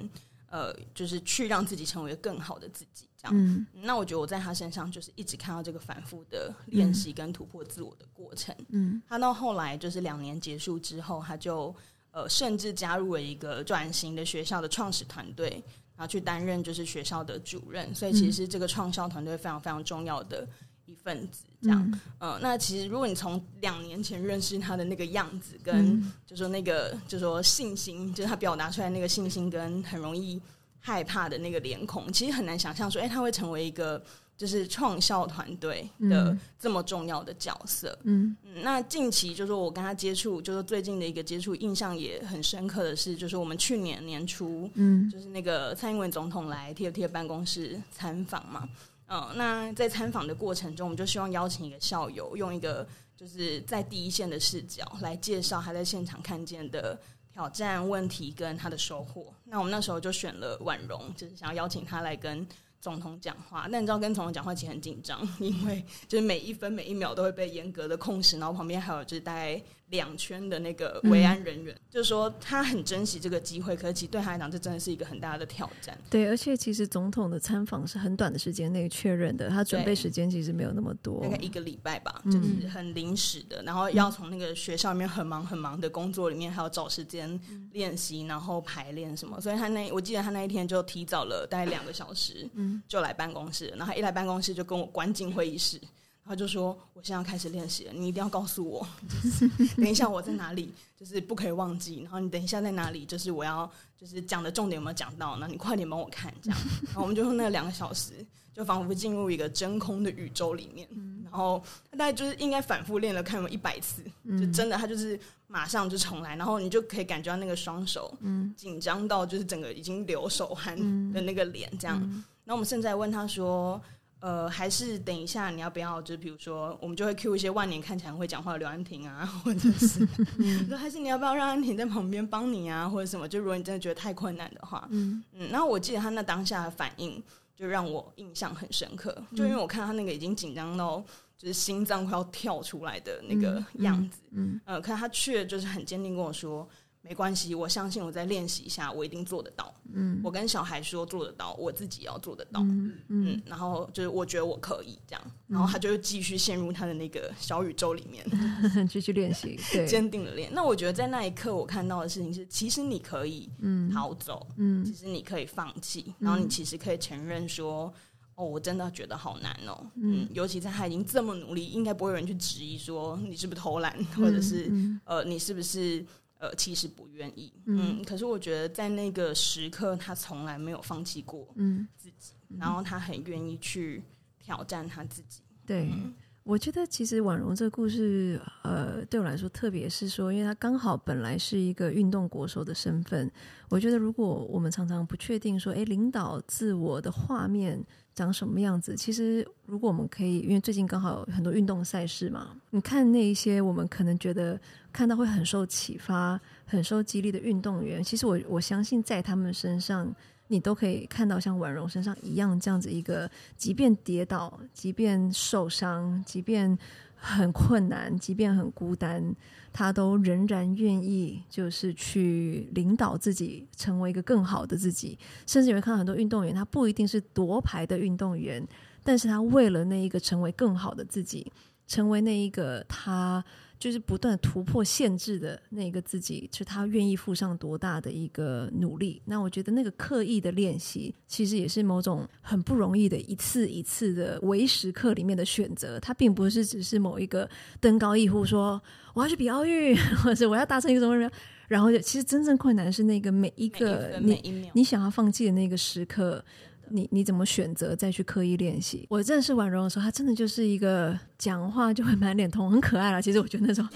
[0.51, 3.35] 嗯、呃，就是去让自己成为更好的自己，这样。
[3.35, 8.55] 嗯、那我觉得我在他身上就是一直看到这个反复的练习跟突破自我的过程。
[8.69, 11.75] 嗯，他到后来就是两年结束之后，他就
[12.11, 15.63] 呃甚至加入了一个转型的学校的创始团队。
[16.01, 20.47] 然后去担任就是学校的主任，所以其实是这个创校团队非常非常重要的
[20.87, 21.43] 一份子。
[21.61, 30.41] 这样，嗯、呃，那其实如果你从两年前认识他的那个样子，跟就说那个就说信心，就是他表达出来那个信心，跟很容易
[30.79, 34.03] 害怕的那个脸孔，其实很难想象说，哎，他会成为一个。
[34.41, 37.95] 就是创校团队的这么重要的角色。
[38.05, 48.67] 嗯，嗯，那近期就是我跟他接触，就是最近的一个接触，印象也很深刻的是，就是我们去年年初，嗯，就是那个蔡英文总统来 TFT 办公室参访嘛。
[49.09, 56.99] 嗯，那在参访的过程中，我们就希望邀请一个校友，用一个就是在第一线的视角来介绍他在现场看见的
[57.31, 59.31] 挑战、问题跟他的收获。
[59.45, 62.43] 那我们那时候就选了婉容，就是想要邀请他来跟。
[62.81, 69.61] 总统讲话，那你知道跟总统讲话其实很紧张，因为就是每一分每一秒都会被严格的控制，然后旁边还有就是大概
[69.91, 75.97] 两圈的那个维安人员，嗯、就是说他很珍惜这个机会，可是其实对他来讲，这真的是一个很大的挑战。
[76.09, 87.39] 对，而且其实总统的参访是很短的时间内确认的，他准备时间其实没有那么多，大概一个礼拜吧，就是很临时的，嗯、然后要从那个学校里面很忙很忙的工作里面，还要找时间
[87.73, 92.49] 练习，然后排练什么，所以他那我记得他那一天就提早了大概两个小时，
[92.87, 95.79] 就来办公室，然后他一来办公室就跟我关进会议室。
[96.23, 98.87] 他就说：“我现在要开始练习了，你一定要告诉我，
[99.21, 102.01] 就是 等一下我在哪里，就是不可以忘记。
[102.03, 105.35] 然后你等一下在哪里，就是我要就是讲的重点有没有讲到？
[105.37, 106.59] 那你快点帮我看，这样。
[106.85, 108.13] 然后我们就用那两个小时，
[108.53, 110.87] 就仿佛进入一个真空的宇宙里面。
[111.23, 114.01] 然后他大概就是应该反复练了，看有一百次，
[114.39, 116.35] 就真的他就是马上就重来。
[116.35, 118.13] 然后你就可以感觉到那个双手
[118.55, 120.77] 紧张到就是整个已经流手汗
[121.11, 121.99] 的那个脸，这样。
[122.45, 123.81] 然后我们现在问他说。”
[124.21, 126.01] 呃，还是等一下，你要不要？
[126.01, 130.07] 就比如说，我们就会 cue 一些万年看起来会讲话的刘安婷啊，或者是
[130.69, 133.27] 说，还是你要不要让安婷在旁边帮你啊，或者什么？
[133.27, 135.49] 就如果你真的觉得太困难的话，嗯嗯。
[135.49, 137.21] 然后我记得他那当下的反应，
[137.55, 141.03] 就让我印象很深刻，就因为我看他那个已经紧张到
[141.35, 146.67] 就是心脏快要跳出来的那个样子，嗯，嗯，呃，可是他却就是很坚定跟我说。
[147.03, 149.73] 没关系，我相信我再练习一下，我一定做得到。
[149.93, 152.61] 嗯，我跟小孩说做得到，我自己也要做得到。
[152.61, 158.25] 嗯嗯，嗯，然后就是我觉得我可以这样，然后他就继续陷入他的那个小宇宙里面，
[158.87, 160.49] 继续练习，对，坚定的练。
[160.53, 163.49] 那我觉得在那一刻，我看到的事情是，其实你可以
[163.91, 167.91] 逃走，嗯，其实你可以放弃，然后你其实可以承认说。
[168.35, 169.85] 哦，我真的觉得好难哦。
[169.95, 176.03] 嗯，尤其在他已经这么努力，应该不会有人去质疑说你是不是偷懒，或者是、嗯、呃你是不是
[176.41, 177.53] 呃其实不愿意。
[177.65, 184.03] 嗯，嗯，可是我觉得在那个时刻，他从来没有放弃过嗯自己，嗯、然后他很愿意去
[184.39, 185.41] 挑战他自己。
[185.65, 185.83] 对。
[185.93, 193.31] 嗯我觉得其实婉容这个故事，呃，对我来说，特别是说，因为他刚好本来是一个运动国手的身份。
[193.69, 197.79] 我觉得，如果我们常常不确定说，诶，领导自我的画面
[198.15, 204.59] 长什么样子，其实如果我们可以，因为最近刚好有很多运动赛事嘛，你看那一些我们可能觉得
[204.91, 210.13] 看到会很受启发、很受激励的运动员，其实我我相信在他们身上。
[210.51, 216.77] 你都可以看到像婉容身上一样这样子一个，即便跌倒，即便受伤，即便
[217.15, 219.33] 很困难，即便很孤单，
[219.71, 225.17] 他都仍然愿意就是去领导自己，成为一个更好的自己。
[225.47, 228.61] 甚至你会看到很多运动员，他不一定是夺牌的运动员，
[229.03, 231.49] 但是他为了那一个成为更好的自己，
[231.87, 233.43] 成为那一个他。
[233.81, 239.19] 就是不断突破限制的那个自己，是他愿意付上多大的一个努力。
[239.25, 245.99] 那我觉得那个刻意的练习，其实也是某种很不容易的一次一次的微时刻里面的选择。
[245.99, 248.79] 它并不是只是某一个登高一呼说
[249.15, 251.31] 我要去比奥运，或者我要达成一个什么什么，
[251.67, 256.45] 然后就其实真正困难是那个每一个你你想要放弃的那个时刻。
[256.91, 259.05] 你你怎么选择再去刻意练习？
[259.09, 263.21] 我认识婉容的时候，她真的就是一个讲话就会满脸通红，很可爱啦。
[263.21, 263.87] 其实我觉得那种，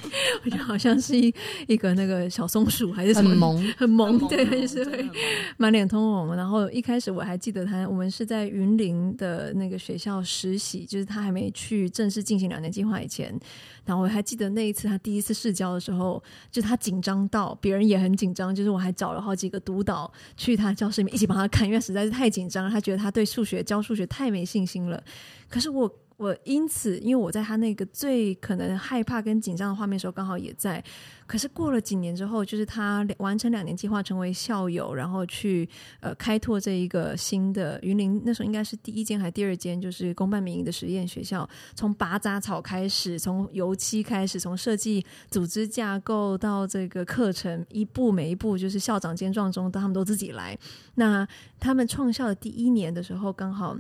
[0.44, 1.34] 我觉得好像是一
[1.68, 5.10] 一个那个小松鼠还是什么， 很萌，很萌，对，就是会
[5.58, 6.36] 满脸通红。
[6.36, 13.38] 然后一开始我还记得她，我们是在云林的那个学校实习，就是她还没去正式进行两年计划以前。
[13.86, 16.22] 然后我还记得那一次他第一次试教的时候，
[16.52, 25.04] 就他紧张到别人也很紧张，就是我还找了好几个督导去他教室里面一起帮他看，因为实在是太紧张了，他觉得他对数学教数学太没信心了。
[25.50, 25.92] 可是我。
[26.18, 30.84] 我因此，因为我在他那个最可能害怕跟紧张的画面的时候，刚好也在。
[31.28, 35.68] 可是过了几年之后，就是他完成两年计划，成为校友，然后去
[36.00, 41.48] 呃开拓这一个新的云林，那时候应该是第一间还是第二间，就是公办民营的实验学校。
[41.74, 50.58] 从拔杂草开始，从油漆开始，从设计组织架构到这个课程，一步每一步，就是校长兼撞中，他们都自己来。
[50.94, 51.28] 那
[51.60, 53.76] 他们创校的第一年的时候，刚好。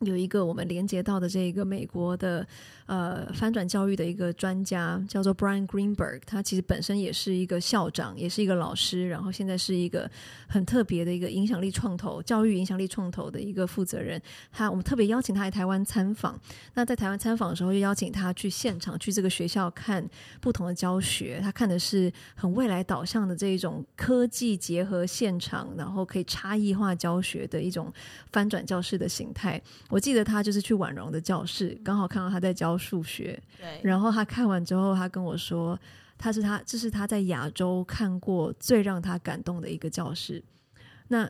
[0.00, 2.46] 有一个我们连接到的这个美国的
[2.84, 10.10] 呃翻转教育的一个专家，叫做 Brian Greenberg，他其实本身也是一个校长，也是一个老师，然后现在是一个
[10.46, 14.20] 很特别的一个影响力创投教育影响力创投的一个负责人。
[14.52, 16.38] 他我们特别邀请他来台湾参访。
[16.74, 20.06] 那在台湾参访的时候，就邀请他去现场去这个学校看
[20.40, 21.40] 不同的教学。
[21.42, 27.90] 他看的是很未来导向的这一种科技结合现场，然后可以差异化教学的一种
[28.30, 29.60] 翻转教室的形态。
[29.98, 33.40] 记得他就是去婉容的教室，刚好看到他在教数学。
[33.58, 35.78] 对，然后他看完之后，他跟我说，
[36.16, 40.42] 他是他这是他在亚洲看过最让他感动的一个教室。
[41.08, 41.28] 那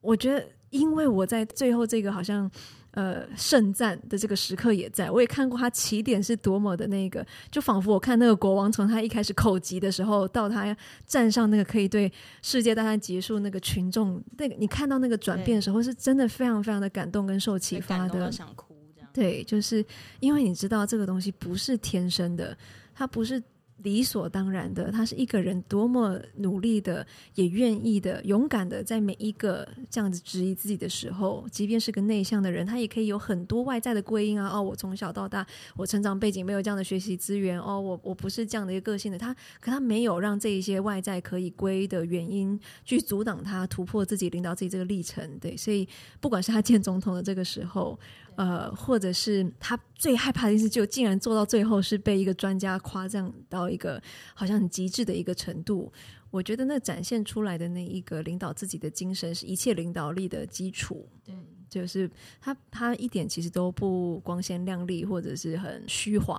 [0.00, 2.50] 我觉得，因为我在最后这个好像。
[2.92, 10.76] 呃，圣战的这个时刻也在，我也看过他起点是多么的那个，就仿佛我看那个国王从他一开始口疾的时候，到他
[11.06, 18.76] 站上那个可以对世界大战结束那个群众，那个你看到那个转变的时候，是真的非常非常的感动跟受启发的，想哭。
[19.12, 19.84] 对，就是
[20.20, 22.56] 因为你知道这个东西不是天生的，
[22.94, 23.42] 它不是。
[23.82, 34.48] 理所当然的，他是一个人多么努力的，也愿意的、勇敢的，在每一个这样子质疑自己的时候，即便是个内向的人，他也可以有很多外在的归因啊。
[34.52, 37.60] 哦，我从小到大，我成长背景没有这样的学习资源。
[37.60, 39.18] 哦，我我不是这样的一个个性的。
[39.18, 45.38] 他可他没有让这一些外在可以归的原因去阻挡他突破自己、领导自己这个历程。
[45.40, 45.88] 对，所以
[46.20, 47.98] 不管是他见总统的这个时候。
[48.36, 54.02] 呃，或者是他最害怕的一次，就竟然做到最后是被一个专家夸赞到一个
[54.34, 55.92] 好像很极致的一个程度。
[56.30, 61.06] 我觉得那展现出来的那一个领导自己的精神，是一切领导力的基础。
[61.24, 61.34] 对，
[61.68, 66.38] 就是他他一点其实都不光鲜亮丽，或者是很虚华，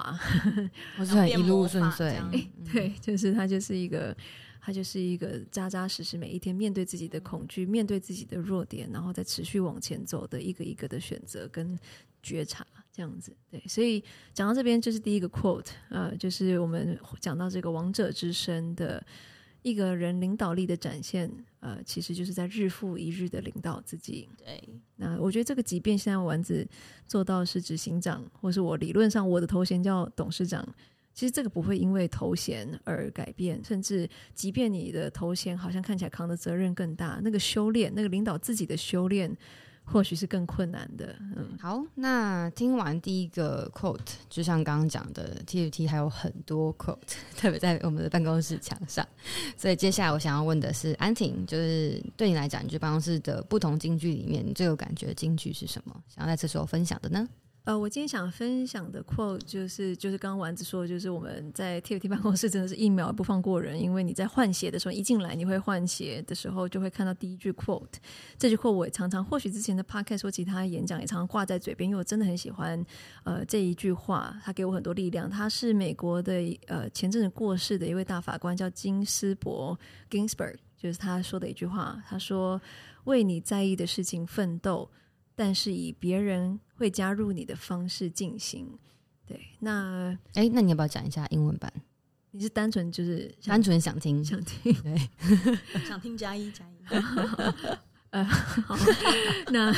[0.97, 2.08] 或是很一路顺遂。
[2.08, 4.15] 哎， 对，就是他就是一个。
[4.65, 11.78] 他就是一个扎扎实实，每一天面对自己的恐惧，面对自己的弱点，然后再持续往前走的一个一个的选择跟
[12.21, 13.36] 觉察，这样子。
[13.52, 14.02] 对，所以
[14.34, 19.06] 讲到这边就是第一个 quote，呃，就是我们讲到这个王者之声的
[19.63, 24.30] 一个人领导力的展现，呃，其实就是在日复一日的领导自己。
[24.38, 24.63] 对，
[24.95, 26.65] 那我觉得这个，即便现在丸子
[27.06, 30.65] 做到是执行长，或是我理论上我的头衔叫董事长。
[31.13, 39.36] 其实这个不会因为头衔而改变，甚至即便你的头衔好像看起来扛的责任更大，那个修炼，那个领导自己的修炼，
[39.84, 41.15] 或许是更困难的。
[41.36, 43.99] 嗯，好，那听完第一个 quote，
[44.30, 46.97] 就像刚刚讲的，TFT 还有很多 quote，
[47.38, 49.08] 特别在我们的办公室墙上。
[49.56, 55.95] 所以接下来我想要问的是，安婷，就是对你来讲，你去办公室的不同京剧里面，你最有感觉的京剧是什么？
[56.08, 57.28] 想要在这时候分享的呢？
[57.65, 67.88] 呃，我今天想分享的 quote 就是，就是刚刚丸子说的，就是我们在 TFT 办公室真的是一秒不放过人，因为你在换鞋的时候，一进来你会换鞋的时候，就会看到第一句 quote。
[68.38, 72.86] 这句 quote 我也常常，或许之前的 podcast 或其他演讲也常常挂在嘴边，因为我真的很喜欢
[73.23, 75.30] 呃这一句话，它给我很多力量。
[75.30, 76.34] 他是美国的
[76.67, 82.62] 呃前阵子过世的一位大法官，叫金斯伯 Ginsburg，就是他说的一句话，他说
[83.06, 84.91] ：“为你在意的事情奋斗。”
[85.36, 88.77] 但是以别人会加入你的方式进行，
[89.25, 91.71] 对，那哎，那你要不要讲一下英文版？
[92.31, 95.09] 你是单纯就是单纯想听想听，对，
[95.86, 96.73] 想听加一加一。
[98.13, 98.78] 呃，好，
[99.52, 99.73] 那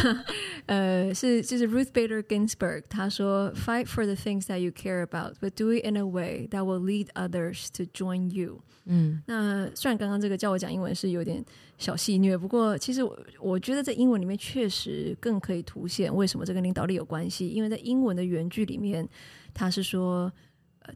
[0.65, 5.95] 呃是就是 Ruth Bader Ginsburg，她说：“Fight for the things that you care about, but do it in
[5.95, 11.41] a way that will lead others to join you。”嗯，那虽然刚刚这个叫我讲英文是有点
[11.77, 19.07] 小戏虐，不过其实我我觉得在英文里面确实更可以凸显为什么这跟领导力有关系，因为在英文的原句里面，
[19.53, 20.29] 它是说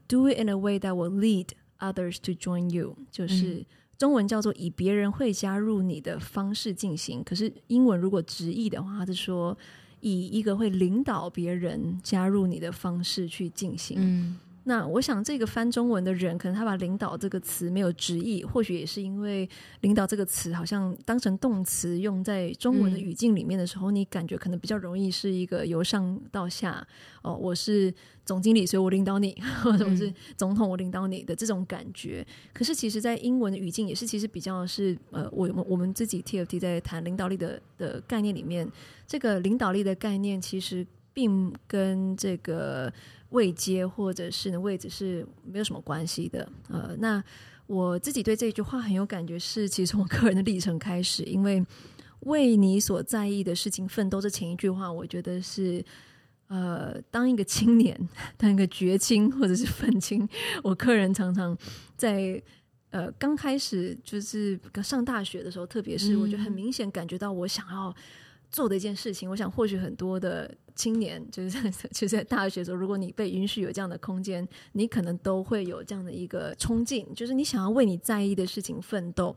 [0.06, 1.46] ：“Do it in a way that will lead
[1.78, 3.60] others to join you。”就是。
[3.60, 3.66] 嗯
[4.00, 9.54] 中文叫做以别人会加入你的方式进行，可是英文如果直译的话，它是说
[10.00, 13.98] 以一个会领导别人加入你的方式去进行。
[14.00, 14.38] 嗯。
[14.70, 19.48] 那我想，这个翻中文的人，可能他把“领导”这个词没有直译，或许也是因为
[19.82, 26.86] “领导”这个词好像当成动词用在中文的语境里面的时候，嗯、你感觉可能比较容易是一个由上到下
[27.22, 27.92] 哦，我是
[28.24, 32.24] 总经理，所以我领导你， 或者我是总统，我领导你的这种感觉。
[32.52, 38.70] 可是，其实，在英文的语境也是，其实比较是呃，我我们自己 TFT 在谈领导力的的概念里面，
[39.08, 42.92] 这个领导力的概念其实并跟这个。
[43.30, 47.22] 位阶或者是呢位置是没有什么关系的，呃，那
[47.66, 51.64] 我自己对这句话很有感觉，是其实从我个人的历程开始，因为
[52.20, 55.84] 为你所在意的事情奋斗，这前一句话，我觉得是
[56.48, 57.96] 呃，当一个青年，
[58.36, 60.28] 当一个绝青或者是愤青，
[60.64, 61.56] 我个人常常
[61.96, 62.42] 在
[62.90, 67.94] 呃刚开始就是上大学的时候，特别是我觉得很明显感觉到我想要。
[68.50, 79.34] 做的一件事情，我想或许很多的青年就是在就是在大学的时候，如果你被允许有这样的空间，你可能都会有这样的一个冲劲，就是你想要为你在意的事情奋斗。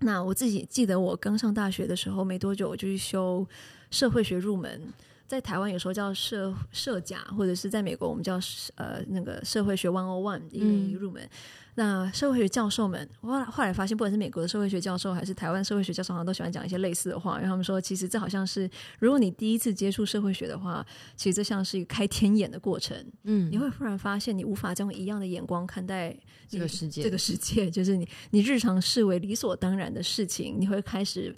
[0.00, 3.46] 那我自己记得，我刚上大学的时候没多久，我就去修
[3.90, 4.80] 社会学入门，
[5.26, 8.38] 在台湾有时候叫社社甲，或者是在美国我们叫
[8.76, 11.22] 呃那个社会学 One O One 一个一入门。
[11.24, 11.30] 嗯
[11.78, 17.36] 那社会学教授们，我后来发现，不管是美国的社会学教授，还是台湾社会学教授，好像都喜欢讲一些类似的话。
[17.36, 22.96] 因为他们说，其实这好像是，如果你第一次接触社会学的话，其实这像是一个开天眼的过程。
[23.22, 26.16] 嗯，你会忽然发现，你无法再用一样的眼光看待
[26.48, 27.00] 这个世界。
[27.04, 31.32] 这个世界就是你，你日常视为理所当然的事情，你会开始。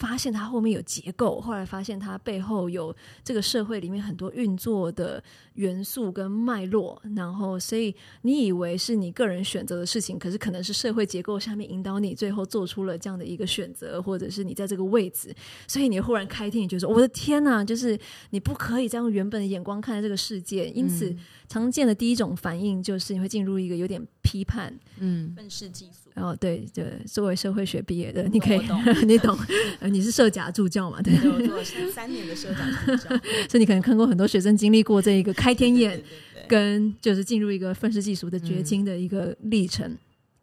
[0.00, 5.22] 发现它后面有结构，后来发现它背后有这个社会里面很多运作的
[5.56, 15.34] 元素跟脉络，然后所以你以为是你个人选择的事情，可是可能是社会结构下面引导你最后做出了这样的一个选择，或者是你在这个位置，
[15.68, 17.98] 所以你忽然开天，你就说我的天呐，就是
[18.30, 21.14] 你不可以再用原本的眼光看待这个世界，因此
[21.46, 26.09] 常见的第一种反应就是你会进入一个有点批判，嗯，愤世嫉俗。
[26.14, 29.38] 哦，对对，作为社会学毕业的，你可以，懂 你懂，
[29.82, 31.00] 你是社甲助教嘛？
[31.02, 33.08] 对，对，我做了三年的社甲助教，
[33.48, 36.02] 所以你可能看过很多学生经历过这一个开天眼，
[36.48, 39.96] 跟就是进入一个愤世嫉俗的绝境的一个历程。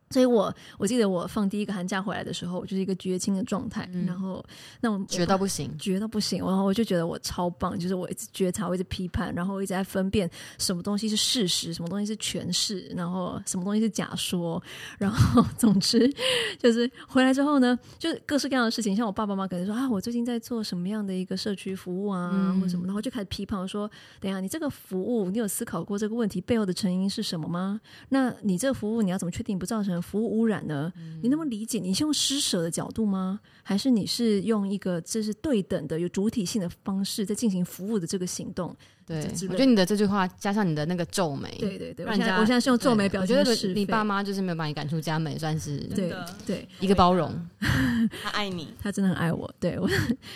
[0.09, 4.43] 所以我我记得我放第一个寒假回来的时候，我就是一个绝情的状态，嗯、然后
[4.81, 14.61] 那种绝到不行，绝到不行，然后我就觉得我超棒，就是我一直觉察，我一直批判，然后我一直在分辨什么东西是事实，什么东西是诠释，然后什么东西是假说，
[14.97, 16.11] 然后 总之
[16.57, 23.89] 就是回来之后呢，就是各式各样的事情，像我爸爸妈妈可能说啊，我最近在做什么样的一个社区服务啊，嗯、或什么，然后就开始批判我说，
[24.19, 27.81] 等一下你这个服务，你有思考过这个问题背后的成因是什么吗？
[28.09, 30.91] 那你这个服务你要怎么确定不造成服务污染呢？
[30.97, 31.79] 嗯、你那么理解？
[31.79, 33.39] 你是用施舍的角度吗？
[33.63, 38.75] 还是你是用一个这是对等的、有主体性的方式在进行服务的这个行动？
[39.07, 43.39] 对，我觉得你的这句话加上你的那个皱眉，对对对，我现在我现在是用皱眉表现。
[43.39, 46.13] 我觉得你爸妈就是没有把你赶出家门，算是对
[46.45, 47.33] 对一个包容。
[48.21, 49.49] 他爱你，他真的很爱我。
[49.61, 49.89] 对我，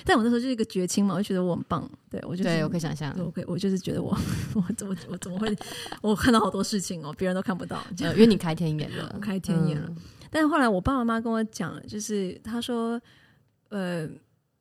[0.06, 1.86] 但我那时候就是一个绝情嘛，我就觉得我很棒。
[2.10, 4.18] 对我就对我可以想象，我可以我就是觉得我
[4.56, 5.54] 我怎么我怎么会
[6.02, 9.90] 我看到好多事情哦，别人都看不到，因为你开天眼了， 开天眼了。
[10.30, 13.02] 但是后来我爸爸妈妈跟我讲，就是他说，
[13.67, 14.08] 呃。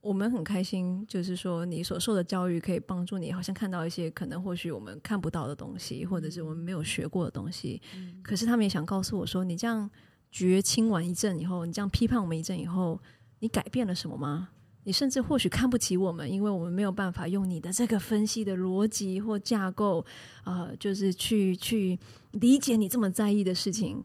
[0.03, 7.83] 我们很开心，就是说你所受的教育可以帮助你，好像看到一些可能或许我们看不到的东西，或者是我们没有学过的东西。
[7.95, 9.91] 嗯、可是他们也想告诉我说，你这样
[10.31, 12.99] 绝清完一阵以后，你这样批判我们一阵以后，
[13.41, 14.49] 你改变了什么吗？
[14.85, 20.03] 你甚至或许看不起我们，因为我们没有办法用你的这个分析的逻辑或架构，
[20.45, 21.99] 呃，就是去去
[22.31, 24.03] 理解你这么在意的事情。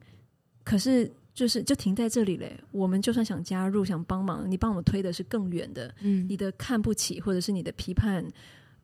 [0.63, 1.09] 可是。
[1.35, 2.59] 就是就停在这里嘞。
[2.71, 5.93] 我们就算想加入、想帮忙，你帮我们推的是更远的。
[5.99, 8.25] 嗯，你的看不起或者是你的批判，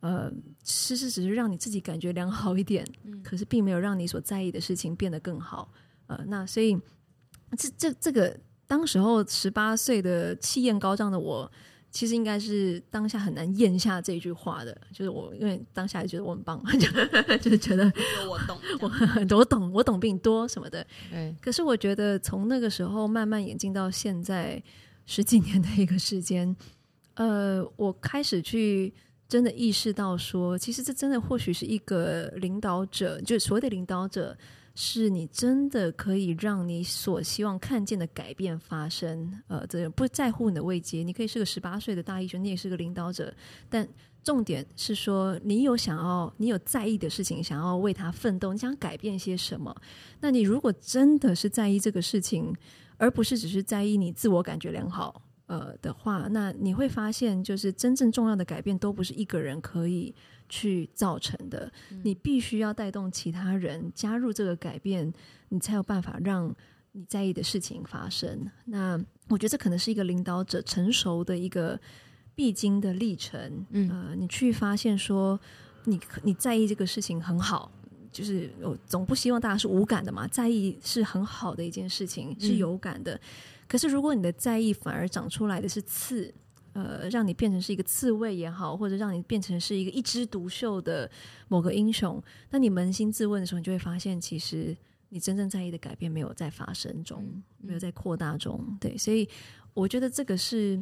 [0.01, 0.31] 呃，
[0.61, 2.85] 其实只是让你自己感觉良好一点。
[3.05, 5.73] 嗯，可是并没有让你所在意的事情变得更好。
[6.05, 6.77] 呃，那所以
[7.57, 8.37] 这这这个
[8.67, 11.51] 当时候十八岁的气焰高涨的我。
[11.91, 17.83] 其实应该是当下很难咽下这句话的，就是我因为当下也觉得我很棒， 就就是觉得
[18.29, 20.85] 我懂， 我很多，我懂，我懂比你多什么的。
[21.11, 24.61] 嗯，可是我觉得从那个时候慢慢演进到现在
[25.05, 26.55] 十几年的一个时间，
[27.15, 28.93] 呃，我开始去
[29.27, 34.37] 真的意识到说，其实这真的或许是一个领导者，就是所谓的领导者。
[34.73, 43.33] 是你真的可以让你所希望看见的改变发生，呃，这不在乎你的位阶，你可以是个十八岁的大医生，你也是个领导者，
[43.69, 43.87] 但
[44.23, 49.75] 重点是说，你有想要，你有在意的事情，想要为他奋斗，你想改变些什么？
[50.21, 52.55] 那你如果真的是在意这个事情，
[52.97, 60.15] 而不是只是在意你自我感觉良好，呃的话，那你会发现，就是真正重要的改变都不是一个人可以。
[60.51, 61.71] 去造成的，
[62.03, 65.11] 你必须要带动其他人加入这个改变，
[65.47, 66.53] 你才有办法让
[66.91, 68.51] 你在意的事情发生。
[68.65, 68.99] 那
[69.29, 71.79] 我觉得这可能是一个领导者成熟的一个
[72.35, 73.65] 必经的历程。
[73.69, 75.39] 嗯，呃，你去发现说
[75.85, 77.71] 你你在意这个事情很好，
[78.11, 83.13] 就是我总不希望大家是无感的嘛，在意是很好的一件事情，是有感的。
[83.13, 83.19] 嗯，
[83.69, 86.33] 可是如果你的在意反而长出来的是刺。
[86.73, 91.09] 呃，让你变成是一个刺猬也好，或者让你变成是一个一枝独秀的
[91.47, 94.75] 某个英雄，那你扪心自问的时候，你就会发现，其实
[95.09, 98.77] 你真正在意的改变没有在发生中，没有在扩大中。
[98.79, 99.27] 对，所以
[99.73, 100.81] 我觉得这个是。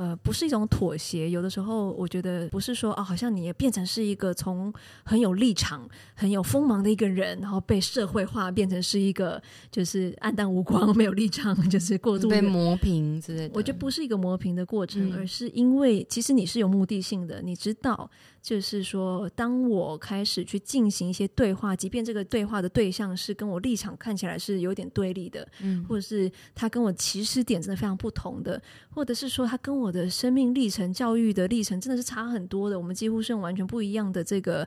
[0.00, 1.28] 呃，不是一种妥协。
[1.28, 4.72] 有的时候，我觉得不是说哦，好像你也变成是一个从
[5.04, 13.52] 很有立场、很有锋芒的一个人，然后被社会化变成是一个就是黯淡无光、 没有立场，就是过度被磨平之类的。
[13.54, 18.10] 我觉得不是一个磨平的过程，嗯、而是因为其实你是有目的性的，你知道。
[18.42, 34.66] 就是说，当我开始去进行一些对话，即便这个对话的对象是跟我立场看起来是有点对立的，嗯，或者是他跟我起始点真的非常不同的，或者是说他跟我的生命历程、教育的历程真的是差很多的，我们几乎是用完全不一样的这个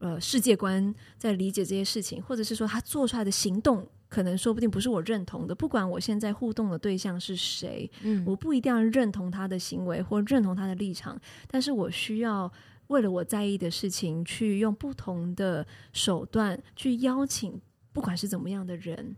[0.00, 5.54] 呃世界观在理解这些事情，或者是说他做出来的行动，可能说不定不是我认同的。
[5.54, 11.16] 不管我现在互动的对象是谁，嗯，我不一定要认同他的行为或认同他的立场，
[11.48, 12.52] 但是我需要。
[12.88, 17.60] 为了我在意的事情，去用不同的手段去邀请，
[17.92, 19.16] 不管是怎么样的人，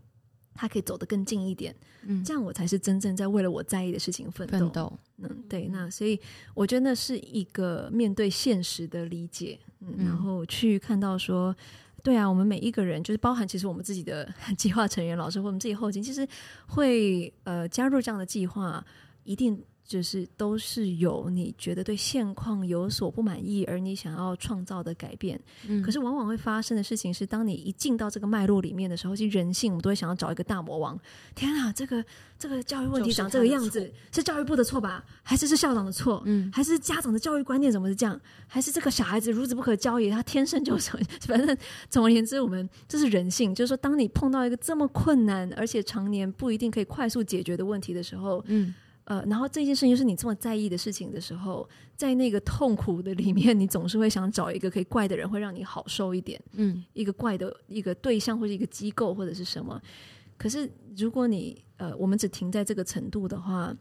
[0.53, 1.75] 他可以走得更近一点。
[2.03, 4.59] 嗯，这样我才是真正在为了我在意的事情奋斗。
[4.59, 5.67] 奋斗，嗯，对。
[5.67, 6.19] 那所以
[6.53, 11.53] 我觉得那是一个面对现实的理解，嗯，然后去看到说，
[12.01, 16.25] 对啊，我们每一个人，就是包含其实我们自己的 计划成员老师或我们自己后勤，其实
[16.67, 18.85] 会呃加入这样的计划，
[19.23, 19.61] 一定。
[19.85, 25.39] 就是都是有你觉得对现况有所不满意，而你想要创造的改变。
[25.67, 30.99] 嗯，可是往往会发生的事情是，当你一进到这个脉络里面的时候，其实人性我们都会想要找一个大魔王。
[31.35, 32.03] 天啊，这个
[32.39, 35.05] 这个教育问题长这个样子，是教育部的错吧？
[35.21, 36.21] 还是是校长的错？
[36.25, 38.19] 嗯，还是家长的教育观念怎么是这样？
[38.47, 40.91] 还是这个小孩子孺子不可教也，他天生就是……
[41.27, 41.55] 反正
[41.89, 43.53] 总而言之，我们这是人性。
[43.53, 48.73] 就是说，当你碰到一个这么困难，而且常年不一定可以快速解决的问题的时候，嗯。
[49.05, 56.39] 呃，然后这件事情是你这么在意的事情的时候，在那个痛苦的里面，你总是会想找一个可以怪的人，会让你好受一点。
[56.53, 59.81] 嗯，一个怪的一个对象，或者一个机构，或者是什么。
[60.37, 63.75] 可是如果你呃，我们只停在这个程度的话，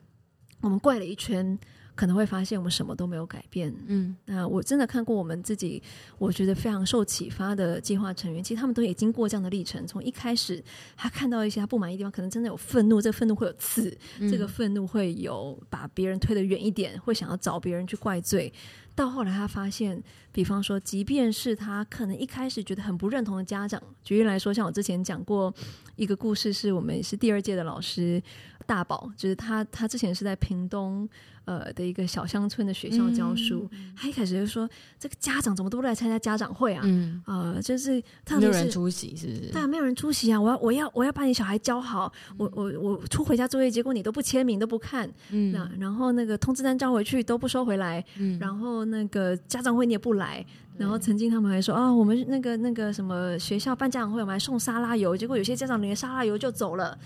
[0.60, 1.58] 我们怪了一圈。
[1.94, 3.74] 可能会发现我们什么都没有改变。
[3.86, 5.82] 嗯，那我真的看过我们自己，
[6.18, 9.86] 我觉得非常受启发的计划成员，其实他们都也经过这样的历程。
[9.86, 10.62] 从一开始，
[10.96, 18.52] 他看到一些他不满意的地方，可能真的有愤怒，这个愤怒会有刺，嗯、这个愤怒会有把别人推得远一点，会想要找别人去怪罪。
[18.96, 25.52] 到后来，他发现，比方说，即便是他可能一开始觉得很不认同的家长，举例来说，像我之前讲过
[25.96, 28.22] 一个故事，是我们是第二届的老师，
[28.66, 31.08] 大宝，就是他，他之前是在屏东
[31.44, 33.68] 呃的一个小乡村的学校教书。
[33.72, 36.82] 嗯、他一开始就说，这个家长怎么都不来参加家长会啊？
[36.84, 39.40] 嗯，呃，就是他没有人出席，是不是？
[39.52, 40.40] 对啊，没有人出席啊！
[40.40, 42.12] 我要，我要，我要把你小孩教好。
[42.30, 45.10] 嗯、我，我，我出回家作业，结果你都不签名，都不看。
[45.30, 48.04] 嗯，那然后那个通知单交回去都不收回来。
[48.18, 50.44] 嗯，然后那个家长会你也不来。
[50.76, 56.98] 然后曾经他们还说啊，我们那个那个什么学校办家长会，我们还送沙拉油，结果有些家长连沙拉油就走了，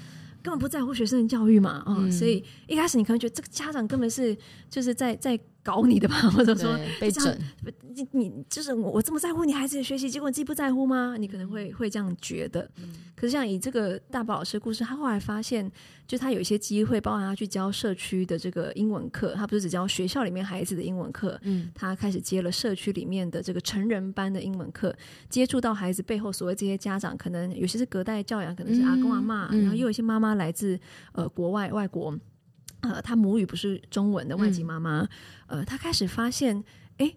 [0.48, 2.10] 根本不在乎学生的教育嘛啊、嗯！
[2.10, 4.34] 所以一开始你可能觉得这个家长根本是
[4.70, 5.38] 就是在在。
[5.62, 7.36] 搞你的吧， 或者说被整，
[7.94, 11.16] 你你就是我，我这么在乎你孩子的学习，结果你自己不在乎吗？
[11.18, 12.68] 你可能会会这样觉得。
[12.76, 15.70] 嗯、可是像以这个大宝老师的故事，他后来发现，
[16.06, 24.94] 就他有一些机会，包含他去教社区的这个英文课，他不是只教学校里面孩子的英文课，嗯，他开始接了社区里面的这个成人班的英文课，
[25.28, 30.78] 接触到孩子背后所谓这些家长，可能有些是隔代教养，可能是阿公阿嬷，嗯、然后又有一些妈妈来自
[31.12, 32.16] 呃国外外国。
[32.80, 35.00] 呃，他母语不是中文的外籍妈妈，
[35.48, 36.62] 嗯、呃，他开始发现，
[36.98, 37.14] 哎，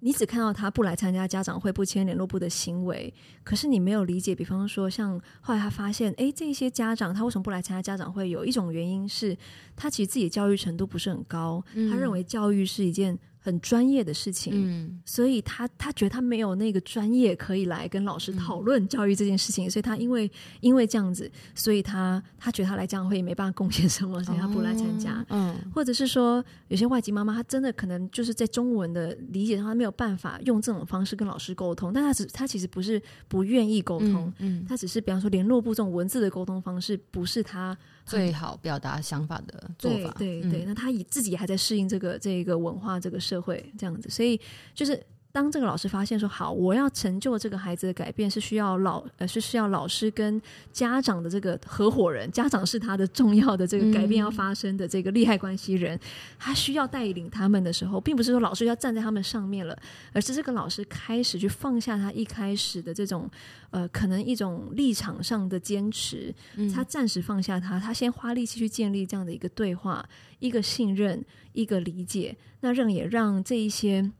[0.00, 3.12] 你只看到他不来参加家长会、不签联络部的行为，
[3.44, 4.34] 可是你没有理解。
[4.34, 8.28] 比方说，像后来他发现，哎，这些家长他为什么不来参加家长会？
[8.28, 9.36] 有一种原因是
[9.74, 13.18] 他其实自己的教育程度不是很高，嗯、他认为教育是一件。
[13.46, 20.28] 很专业的事情，嗯，所以他他觉得他没有那个专业可以来跟老师讨论教育这件事情，嗯、所以他因为
[20.60, 37.78] 因为这样子，所以他他觉得他来这样会也没办法贡献什么，所以他不来参加，嗯，或者是说有些外籍妈妈，她真的可能就是在中文的理解上，她没有办法用这种方式跟老师沟通，但她只她其实不是不愿意沟通，嗯，她、嗯、只是比方说联络部这种文字的沟通方式不是她。
[38.06, 44.40] 最好表达想法的做法，对对对，嗯、那他以自己还在适应这个这个文化这个社会这样子，所以
[44.74, 45.04] 就是。
[45.36, 50.40] 当这个老师发现说好，我要成就这个孩子的改变，是需要老呃是需要老师跟
[50.72, 56.00] 家长的这个合伙人，家长是他的重要的这个改变要发生的这个利害关系人，
[56.38, 59.78] 他需要带领他们的时候，并不是说老师要站在他们上面了，
[60.14, 63.30] 而是这个老师开始去放下他一开始的这种
[63.72, 66.34] 呃可能一种立场上的坚持，
[66.74, 70.02] 他暂时放下他，他先花力气去建立这样的一个对话，
[70.38, 71.22] 一个信任，
[71.52, 74.10] 一个理解，那让也让这一些。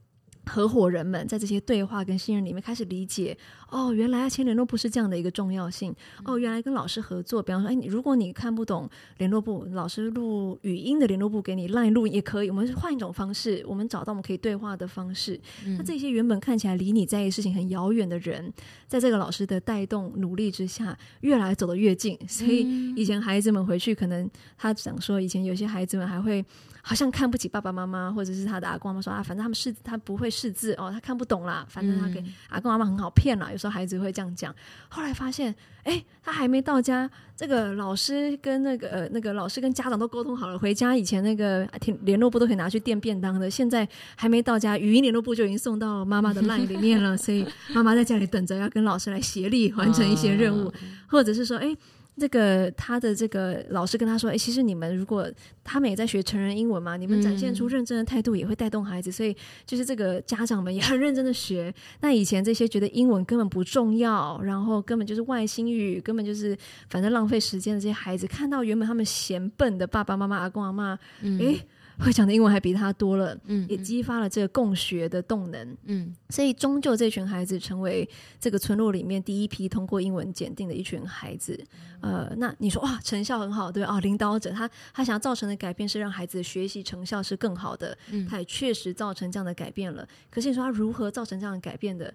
[0.47, 3.37] 合伙人们在这些对话跟信任里面开始理解，
[3.71, 5.95] 哦，原来啊签联络部是这样的一个重要性。
[6.25, 8.89] 哦，原来跟老师合作，比方说，哎，如果你看不懂
[9.19, 12.51] 联络部，老师录语音的联络部给你，LINE 录也可以。
[12.51, 15.39] 我们换一种方式，我们找到我们可以对话的方式。
[15.64, 18.53] 嗯、那这些原本看起来离你在意事情很遥远的人，
[18.87, 22.19] 在这个老师的带动努力之下，越来走得越近。
[22.29, 26.45] 所以以前孩子们回去，可能他想说，以前有些孩子们还会。
[26.89, 31.67] 好像看不起爸爸妈妈，或者是他的阿公阿妈说啊，反正他们识他不会识字哦，他看不懂啦。
[31.69, 33.51] 反正他给阿公阿妈很好骗啦。
[33.57, 34.55] 有时候孩子会这样讲。
[34.91, 35.55] 后来发现，
[35.85, 41.67] 哎，他还没到家，这个老师跟那个呃那个老师跟家长都沟通好了，回家以前那个
[42.03, 47.17] 联络部都可以拿去垫便当的，现在还没到家，语音联络部就已经送到妈妈的 LINE 里面了。
[47.17, 50.71] 所以妈妈在家里等着要跟老师来协力完成一些任务，
[51.07, 51.75] 或者是说，哎。
[52.19, 55.31] 这个他的这个老师跟他说：“哎，其实你们如果
[55.62, 59.37] 他们也在学成人英文嘛，你们展现出认真的态度也会带动孩子，嗯、所以
[59.67, 61.73] 就是这个家长们也很认真的学。
[62.01, 66.57] 那以前这些觉得英文根本不重要，然后根本就是外星语，根本就是
[66.89, 71.61] 反正浪费时间的这些孩子，看到原本他们嫌笨的爸爸妈妈、阿公阿嬷，嗯、诶
[71.99, 81.59] 会讲的英文还比他多了，嗯，也激发了这个共学的动能，嗯，所以终究这群孩子成为这个村落里面第一批通过英文检定的一群孩子，
[82.01, 90.07] 呃，那你说哇，成效很好，对啊，领导者他他想要造成的改变是让孩子学习成效是更好的，嗯，他也确实造成这样的改变了。
[90.31, 92.13] 可是你说他如何造成这样的改变的？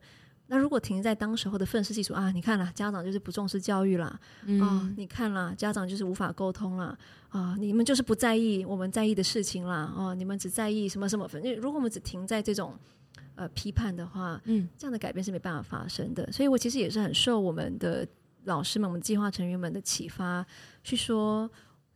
[0.47, 4.61] 那如果停在当时候的愤世嫉俗啊，你看啦，家长就是不重视教育啦，啊、嗯。
[4.61, 6.97] 哦，你看啦，家长就是无法沟通啦，
[7.31, 11.27] 啊，你们就是不在意我们在意的事情啦，哦，你们只在意什么什么？
[11.27, 12.77] 反正如果我们只停在这种
[13.35, 16.31] 呃批判的话，嗯，这样的改变是没办法发生的。
[16.31, 18.07] 所以我其实也是很受我们的
[18.43, 20.45] 老师们、我们计划成员们的启发，
[20.83, 21.49] 去说，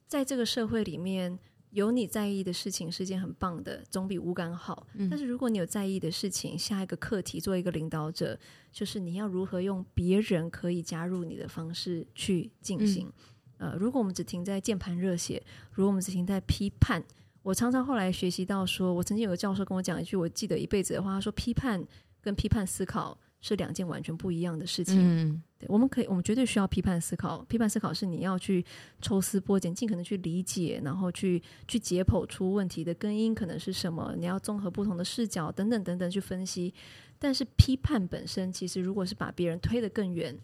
[0.07, 1.37] 在这个社会里面。
[1.71, 4.87] 有你在意的事情是件很棒的，总比无感好。
[4.93, 8.39] 嗯、但是如果你有在意的事情，下一个课题做一个领导者，
[8.71, 13.07] 就是你要如何用别人可以加入你的方式去进行。
[13.07, 13.13] 嗯、
[13.57, 15.41] 呃，如果我们只停在键盘热血，
[15.71, 17.03] 如果我们只停在批判，
[17.43, 21.83] 我常常后来学习到说，我曾经有个教授跟我讲一句我记得一辈子的话，他说批判
[22.21, 23.17] 跟批判思考。
[23.41, 24.97] 是两件完全不一样的事情。
[24.97, 27.45] 嗯，对，我们可以，我们绝对需要批判思考。
[27.47, 28.65] 批判思考是你要去
[29.03, 34.15] 抽丝剥茧，尽可能去理解，然后去去解剖出问题的根因可能是什么。
[34.17, 36.73] 你要综合不同的视角，等等等等去分析。
[37.19, 40.35] 但是批判本身，其实如果是把别人推得更远。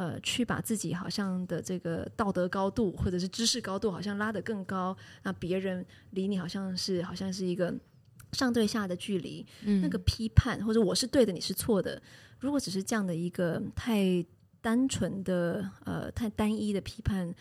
[0.00, 7.74] 呃，去把自己好像的这个道德高度或者是知识高度好像拉得更高，那别人离你好像是好像是一个
[8.32, 12.00] 上对下的距离，嗯，那个批判或者我是对的，你是错的，
[12.38, 14.24] 如果只是这样的一个太
[14.62, 17.34] 单纯的呃太单一的批判，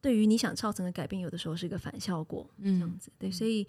[0.00, 3.64] 对于你想造成的改变，有的时候是一个反效果，嗯，这样子对，所以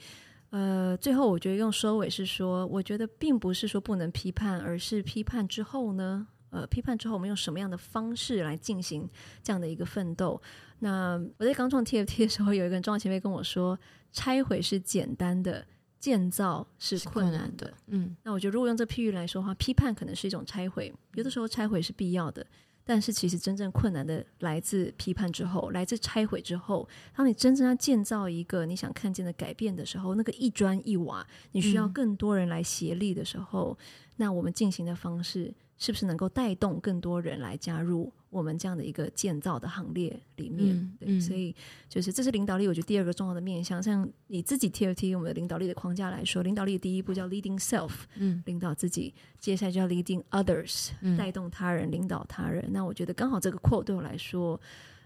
[0.49, 6.25] 呃，最后我觉得用收尾是说，我觉得并不是说不能批判，而是批判之后呢。
[6.55, 9.09] 呃，批判之后，我们用什么样的方式来进行
[9.43, 10.41] 这样的一个奋斗？
[10.79, 13.77] 那我在刚创 TFT 的时候，有一个重要前辈跟我说
[14.13, 15.67] ：“拆毁是简单的，
[15.99, 22.45] 建造是困难的。”嗯，那我觉得如果用这譬喻来说的话，批判可能是一种拆毁，有的时候拆毁是必要的，
[22.85, 26.87] 但是其实真正困难的来自批判之后，来自拆毁之后。
[27.15, 33.85] 当你真正要建造一个你想看见的改变的时候，那个一砖一瓦，你需要更多人来协力的时候，嗯、
[34.17, 35.53] 那我们进行的方式。
[35.77, 40.75] 是不是能够带动更多人来加入我们这样的一个建造的行列里面？
[40.75, 41.53] 嗯、对，所以
[41.89, 43.81] 就是这是领导力，我觉得第二个重要的面向。
[43.81, 52.65] 像你自己 TFT 我们的领导力的框架来说，领导力的第一步叫 leading self，嗯，领导自己；接下来就要 leading others，带动他人，领导他人。
[52.71, 54.59] 那我觉得刚好这个 quote 对我来说，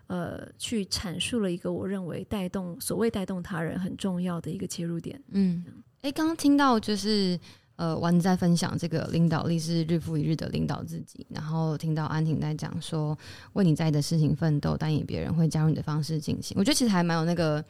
[0.07, 5.19] 呃，去阐述了一个我认为带动所谓带动他人很重要的一个切入点。
[5.29, 5.63] 嗯，
[6.01, 7.39] 哎，刚刚听到就是。
[7.79, 13.17] 呃，丸子在分享这个领导力是日复一日的领导自己，然后听到安婷在讲说
[13.53, 17.63] 为你在的事情奋斗，但以别人会加入你的方式进行，我觉得其实还蛮有那个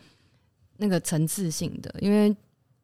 [0.78, 2.36] 那个层次性的，因为。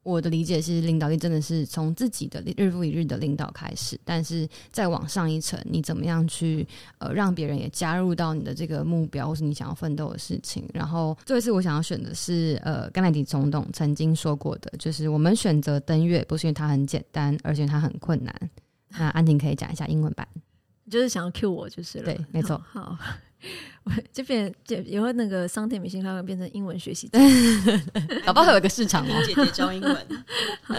[0.06, 6.66] 我的理解是，领导力真的是从自己的日复一日的领导开始，但是再往上一层，你怎么样去
[7.00, 10.64] 呃让别人也加入到你的这个目标，或是你想要奋斗的事情？
[10.72, 18.50] 然后这一次我想要选的是呃甘乃迪总统曾经说过的，就是我们选择登月不是因为它很简单，而且它很困难。
[18.90, 20.28] 那安婷可以讲一下英文版，
[20.88, 22.96] 就是想要 cue 我就是了，对，没错， 好。
[23.85, 27.09] 我这边就以后那个桑田美心他会变成英文学习，
[28.27, 29.23] 搞不好有个市场哦。
[29.27, 29.97] 姐姐教英文，
[30.63, 30.75] 好，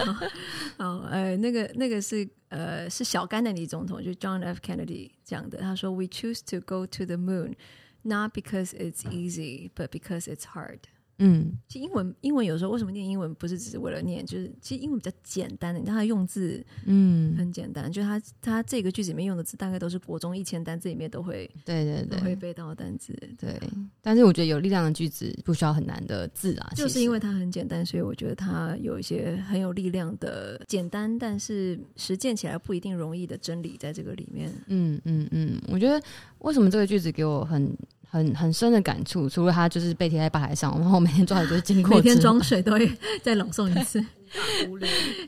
[0.78, 4.60] 好， 呃，那个那个是呃是小甘乃迪总统，就 John F.
[4.60, 5.58] Kennedy 讲的。
[5.58, 7.56] 他说：“We choose to go to the moon,
[8.02, 10.82] not because it's easy, but because it's hard.”
[11.19, 23.69] 嗯，其实英文英文有时候为什么念英文不是只是为了念，就是其实英文比较简单的，你看它用字嗯很简单，嗯、就是它它这个句子里面用的字大概都是国中一千单字里面都会对对对都会背到的单字对，对。
[24.01, 34.51] 但是我觉得有力量的句子不需要很难的字啊，就是因为它很简单，所以我觉得它有一些很有力量的简单，但是实践起来不一定容易的真理在这个里面。
[34.67, 35.99] 嗯嗯嗯，我觉得
[36.39, 37.75] 为什么这个句子给我很。
[38.09, 42.89] 很很深的感触，除了他就是被贴在吧台上，然后每天装水就是经过，每天装水都会
[43.21, 44.03] 再朗诵一次。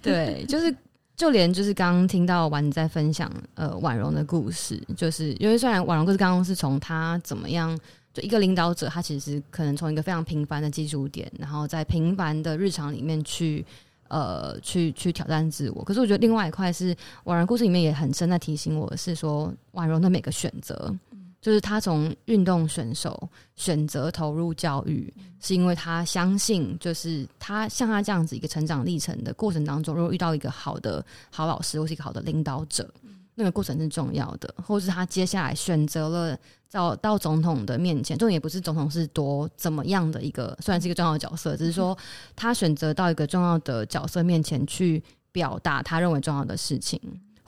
[0.02, 0.74] 对，就是
[1.16, 7.78] 就连就是刚刚听到婉在分享呃婉容的故事，就是因为虽然婉容故事刚刚是从他怎么样，
[8.14, 13.66] 就一个领导者，他其实可能从一个非常平凡的基础点，然后在平凡的日常里面去
[14.08, 15.84] 呃去去挑战自我。
[15.84, 20.94] 可是我觉得另外一块是婉容故事里面也很深在提醒我是说婉容的每个选择。
[21.42, 32.94] 就是他从运动选手选择投入教育，是因为他相信，就是他像他这样子一个成长历程的过程当中，如果遇到一个好的好老师或是一个好的领导者，
[33.36, 34.54] 那个过程是重要的。
[34.62, 36.38] 或是他接下来选择了
[36.70, 41.98] 到到总统的面前，重点也不是总统是多怎么样的一个，虽然是一个重要的角色，只是说
[42.36, 47.00] 他选择到一个重要的角色面前去表达他认为重要的事情。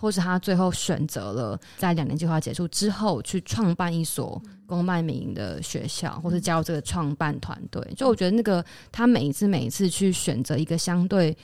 [0.01, 7.87] 或是他最后选择了在两年计划结束之后去创办一所公办民营的学校，或是加入这个创办团队。
[7.95, 11.37] 就我觉得那个他每一次每一次去选择一个相对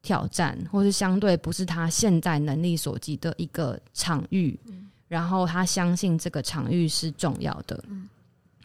[0.00, 4.56] 挑战，或是相对不是他现在能力所及的一个场域，
[5.08, 7.82] 然后他相信这个场域是重要的。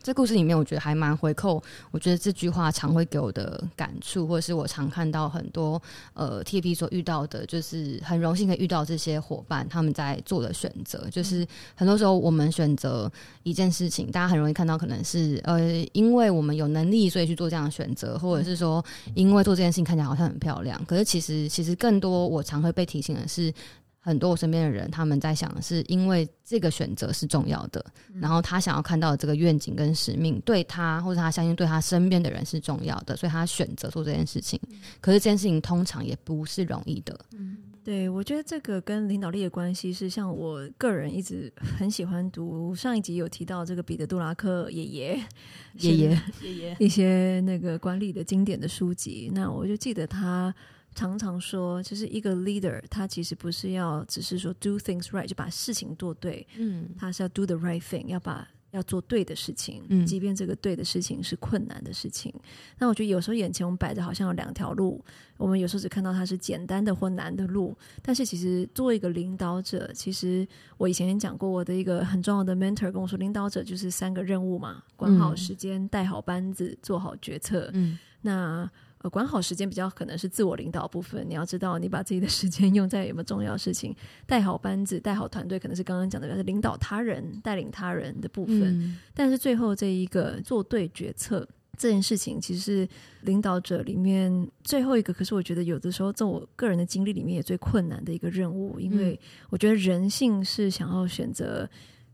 [0.01, 1.61] 这故事里面，我觉得还蛮回扣。
[1.91, 5.81] 我觉得这句话常会给我的感触，或者是我常看到很多
[6.13, 11.45] 呃 TFT 所遇到的，就是很荣幸可以遇到这些伙伴，他们在做的选择，就是
[11.75, 13.11] 很多时候我们选择
[13.43, 15.59] 一件事情，大家很容易看到可能是呃，
[15.91, 18.83] 因为我们有能力，所以去做这样的选择，或者是说
[19.15, 23.53] 因为做这件事情看起来好像很漂亮，可是其实其实更多我常会被提醒的是。
[24.01, 34.59] 很多我身边的人，他们在想的是，因为这个选择是重要的，嗯、然后他想要看到的这个愿景跟使命，对他或者他相信对他身边的人是重要的，所以他选择做这件事情。
[34.71, 37.19] 嗯、可是这件事情通常也不是容易的。
[37.33, 45.19] 嗯，对，我觉得这个跟领导力的关系是，像我个人一直很喜欢读，上一集有提到这个彼得·杜拉克爷爷
[45.73, 50.55] 爷爷爷爷一些那个管理的经典的书籍，那我就记得他。
[50.95, 62.33] 常常说，就是一个 leader，他其实不是要只是说 do things right，就把事情做对，嗯，他是要 do the right thing，要把要做对的事情，嗯，即便这个对的事情是困难的事情。
[62.77, 65.03] 那我觉得有时候眼前我们摆着好像有两条路，
[65.37, 70.45] 我们有时候只看到它是简单的或难的路，但是其实作为一个领导者，其实
[70.77, 78.69] 我以前也讲过，我的一个很重要的 mentor 跟我说，领导者就是三个任务嘛，管好时间，带好班子，做好决策，嗯，那。
[79.01, 81.25] 呃，管好时间比较可能是自我领导部分。
[81.29, 83.95] 你要知道，你把自己的时间用在有没有重要事情，
[84.25, 88.61] 带好班子，带好团队，可能是刚刚讲的，是领导他人、带领他人的部分。
[88.61, 91.47] 嗯、但是最后这一个做对决策
[91.77, 92.89] 这件事情，其实是
[93.21, 95.13] 领导者里面最后一个。
[95.13, 99.17] 可是我觉得有的时候，在我个人的经历里面，也最困难的一个任务，因为
[99.49, 101.69] 我觉得人性是想要选择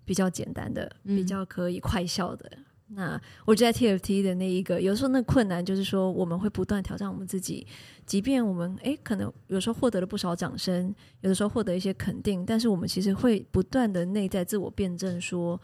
[0.05, 2.47] 比较简单的、比较可以快效的。
[2.88, 7.65] 那我觉得在 TFT 的那一个，有时候那困难就是说，我们会不断挑战我们自己，
[8.05, 15.59] 即便我们诶可能有时候获得了不少掌声，有的时候获得一些肯定，但是我们其实会不断的内在自我辩证，说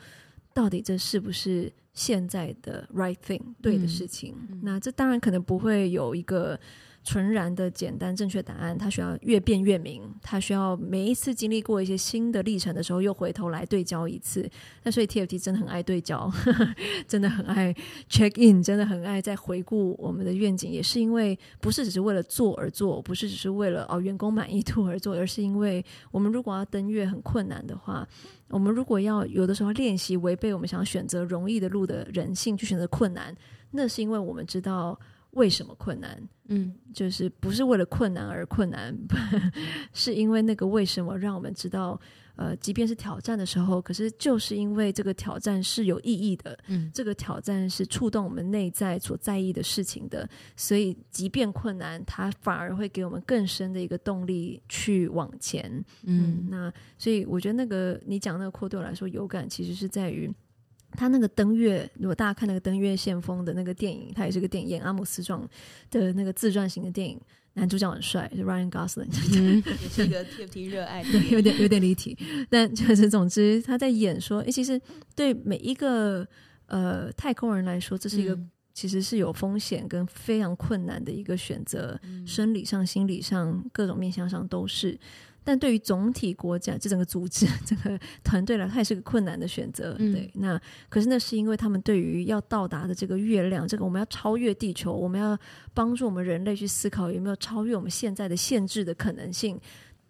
[0.54, 4.36] 到底这是不是现在的 right thing 对的事情？
[4.50, 6.60] 嗯，那这当然可能不会有一个。
[7.04, 14.48] 纯然的简单正确答案，它需要越辩越明，它需要每一次经历过一些新的历程的时候，又回头来对焦一次。
[14.84, 16.76] 那所以 TFT 真的很爱对焦，呵 呵
[17.08, 17.74] 真的很爱
[18.08, 28.08] check in，真的很爱再回顾我们的愿景，也是因为不是只是为了做而做，不是只是为了哦员工满意度而做，而是因为我们如果要登月很困难的话，
[28.50, 33.36] 我们如果要有的时候练习违背我们想要选择容易的路的人性去选择困难，
[33.72, 35.00] 那是因为我们知道。
[35.32, 36.22] 为什么困难？
[36.48, 38.96] 嗯，就是不是为了困难而困难，
[39.94, 41.98] 是因为那个为什么让我们知道，
[42.36, 55.72] 呃，即便是挑战的时候，可是就是因为这个挑战是有意义的，嗯，这个挑战是触动我们内在所在意的事情的，所以即便困难，它反而会给我们更深的一个动力去往前。
[56.04, 60.30] 嗯，嗯，那所以我觉得那个你讲那个扩对我来说有感，其实是在于。
[60.92, 65.48] 他那个登月，如果大家看那个登月先锋的那个电影，他也是个电影，演阿姆斯壮
[65.90, 67.20] 的那个自传型的电影，
[67.54, 69.12] 男主角很帅，就 Ryan Gosling，
[69.90, 72.18] 是一个 TFT 热爱的， 有点有点离题，
[72.50, 74.80] 但就是总之他在演说，诶，其实
[75.16, 76.28] 对每一个
[76.68, 85.00] 呃太空人来说，这是一个、嗯、其实是有风险跟非常困难的一个选择，嗯、生理上、心理上各种面向上都是。
[85.44, 89.96] 但对于总体国家，这整个组织、 这个团队来，它也是个困难的选择。
[89.98, 95.36] 嗯、对，那可是那是因为他们对于要到达的这个月亮，这个我们要超越地球，我们要
[95.74, 99.60] 帮助我们人类去思考有没有超越我们现在的限制的可能性。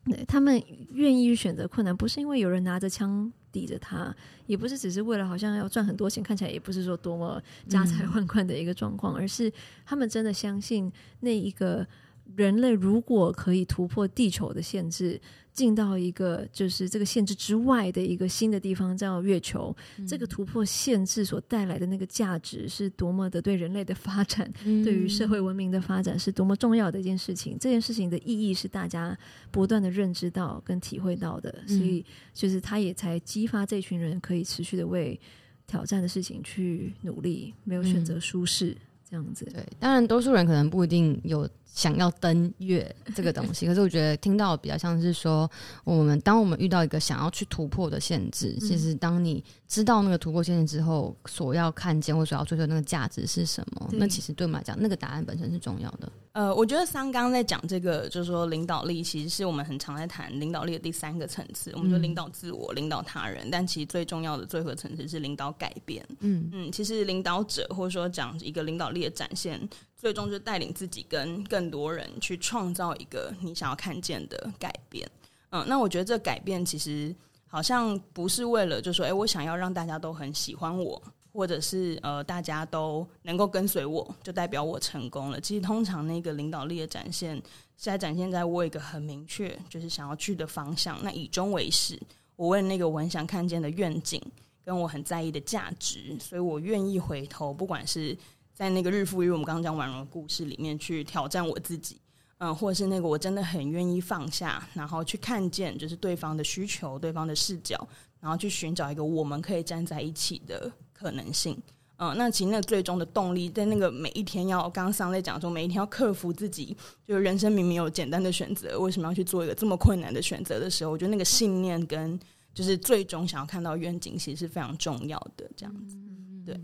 [0.04, 0.62] 对，他们
[0.92, 4.14] 愿意去选择困难，不是因为有人拿着枪抵着他，
[4.48, 9.50] 也不是只是为了好像要赚很多钱，看起来也不是说多么家财万贯的一个状况，嗯、而是
[9.86, 11.88] 他们真的相信那一个。
[12.36, 15.20] 人类如果可以突破地球的限制，
[15.52, 27.58] 进到一个就是这个限制之外的一个新的地方，叫月球，嗯、这个突破限制所带来的那个价值，是多么的对人类的发展，嗯、对于社会文明的发展是多么重要的一件事情。
[27.60, 29.18] 这件事情的意义是大家
[29.52, 35.20] 不断的认知到跟体会到的，所以就是他也才激发这群人可以持续的为
[35.68, 38.78] 挑战的事情去努力，没有选择舒适、嗯、
[39.10, 39.44] 这样子。
[39.54, 41.48] 对，当然多数人可能不一定有。
[41.74, 45.50] 想要登月这个东西， 可是我觉得听到比较像是说，
[45.84, 56.12] 我们当我们遇到一个想要去突破的限制，其实当你知道那个突破限制之后，所要看见或所要追求的那个价值是什么，那其实对我们来讲，那个答案本身是重要的。
[56.34, 61.72] 呃，我觉得三刚刚在讲这个，就是说领导力其实是我们很常在谈领导力的第三个层次。
[61.76, 66.06] 我们说领导自我、领导他人，但其实最重要的最后层次是领导改变。
[66.20, 69.60] 嗯嗯，其实领导者或者说讲一个领导力的展现。
[70.02, 75.08] 最终就带领自己跟更多人去创造一个你想要看见的改变。
[75.52, 81.00] 嗯，那我觉得这改变其实好像不是为了就说，哎，我想要让大家都很喜欢我，
[81.32, 85.40] 或者是呃大家都能够跟随我，就代表我成功了。
[85.40, 87.44] 其实通常那个领导力的展现是
[87.86, 92.02] 在展现在我一个很明确就是想要去的方向，那以终为始，
[92.36, 94.20] 我为那个我很想看见的愿景
[94.66, 98.18] 跟我很在意的价值，所以我愿意回头，不管是。
[98.62, 102.00] 在那个日复一日，我们刚刚讲婉容的故事里面去挑战我自己，
[102.38, 107.76] 嗯，或者是那个我真的很愿意放下，然后去看见就是对方的需求、对方的视角，
[108.20, 111.58] 然后去寻找一个我们可以站在一起的可能性。
[111.98, 122.20] 嗯，那其实那最终的动力，在那个每一天要刚刚上在讲说，每一天要克服自己，就是人生明明有简单的选择，为什么要去做一个这么困难的选择的时候，我觉得那个信念跟
[122.54, 125.50] 就是最终想要看到愿景，其实是非常重要的。
[125.58, 125.98] 这样子，
[126.46, 126.62] 对。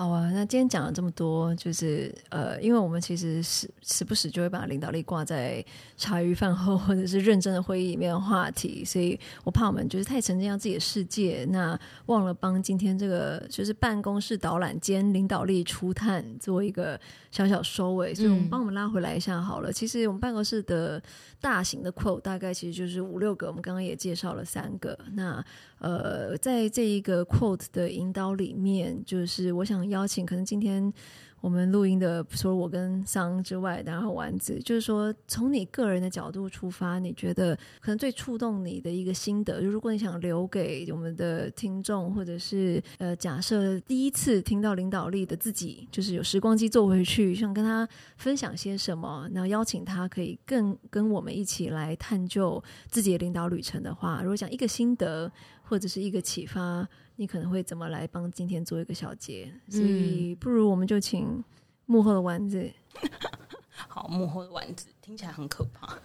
[0.00, 5.62] 好啊，那今天讲了这么多，就是呃，因为我们其实时时不时就会把领导力挂在
[5.98, 16.98] 茶余饭后或者是认真的会议里面的话题，所以我怕我们就是太沉浸在自己的世界，那忘了帮今天这个就是办公室导览兼领导力初探做一个
[17.30, 19.68] 小小收尾，所以我们帮我们拉回来一下好了。
[19.68, 21.02] 嗯、其实我们办公室的
[21.42, 24.98] 大型的 quote 大概其实就是五六个，我们刚刚也介绍了三个。
[25.12, 25.44] 那
[25.80, 30.92] 呃，在这一个 quote 的引导里面，就是我想邀请，可能今天
[31.40, 55.32] 我们录音的除了我跟桑之外，然后丸子，就是说从你个人的角度出发，你觉得可能最触动你的一个心得，就如果你想留给我们的听众，或者是呃，假设第一次听到领导力的自己，就是有时光机坐回去，想跟他分享些什么，然后邀请他可以更跟我们一起来探究自己的领导旅程的话，如果讲一个心得。
[55.62, 56.84] 或者是一个启发，
[57.20, 59.52] 你可能会怎么来帮今天做一个小结？
[59.68, 61.44] 所以不如我们就请
[61.84, 62.66] 幕后的丸子。
[63.86, 65.98] 好，幕后的丸子听起来很可怕。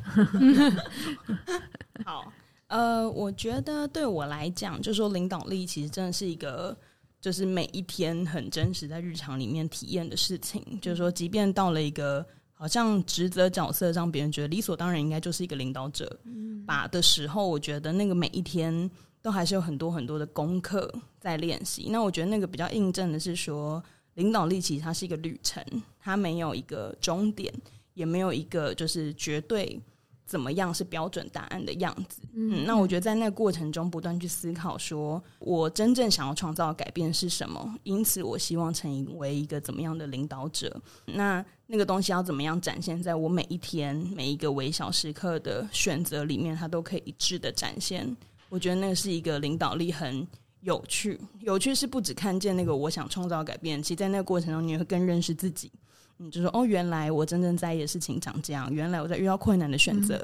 [2.03, 2.33] 好，
[2.67, 6.77] 呃，我觉得对我来讲，就是说领导力其实真的是一个，
[7.21, 10.61] 就是每一天很真实在日常里面体验的事情。
[10.81, 16.19] 就是说，即便到了一个好像职责角色让别人觉得理所当然应该就是一个领导者
[16.67, 18.91] 把的时候，我觉得那个每一天。
[19.25, 21.87] 都还是有很多很多的功课在练习。
[21.89, 25.65] 那我觉得那个比较印证的是说，领导力其实它是一个旅程，
[25.99, 27.51] 它没有一个终点，
[27.95, 29.81] 也没有一个就是绝对
[30.27, 32.21] 怎么样是标准答案的样子。
[32.33, 37.75] 嗯，嗯，那我觉得在那个过程中不断去思考，说我真正想要创造的改变是什么？
[37.81, 40.79] 因此，我希望成为一个怎么样的领导者？
[41.05, 48.15] 那那个东西要怎么样展现在我每一天每一个微小时刻的选择里面，它都可以一致的展现。
[48.49, 50.25] 我觉得那是一个领导力很
[50.61, 55.71] 有趣，有趣是不只看见那个我想创造改变，其实在那个过程中，你会更认识自己。
[56.17, 60.15] 你就说哦，原来我真正在意的事情长这样，原来我在遇到困难的选择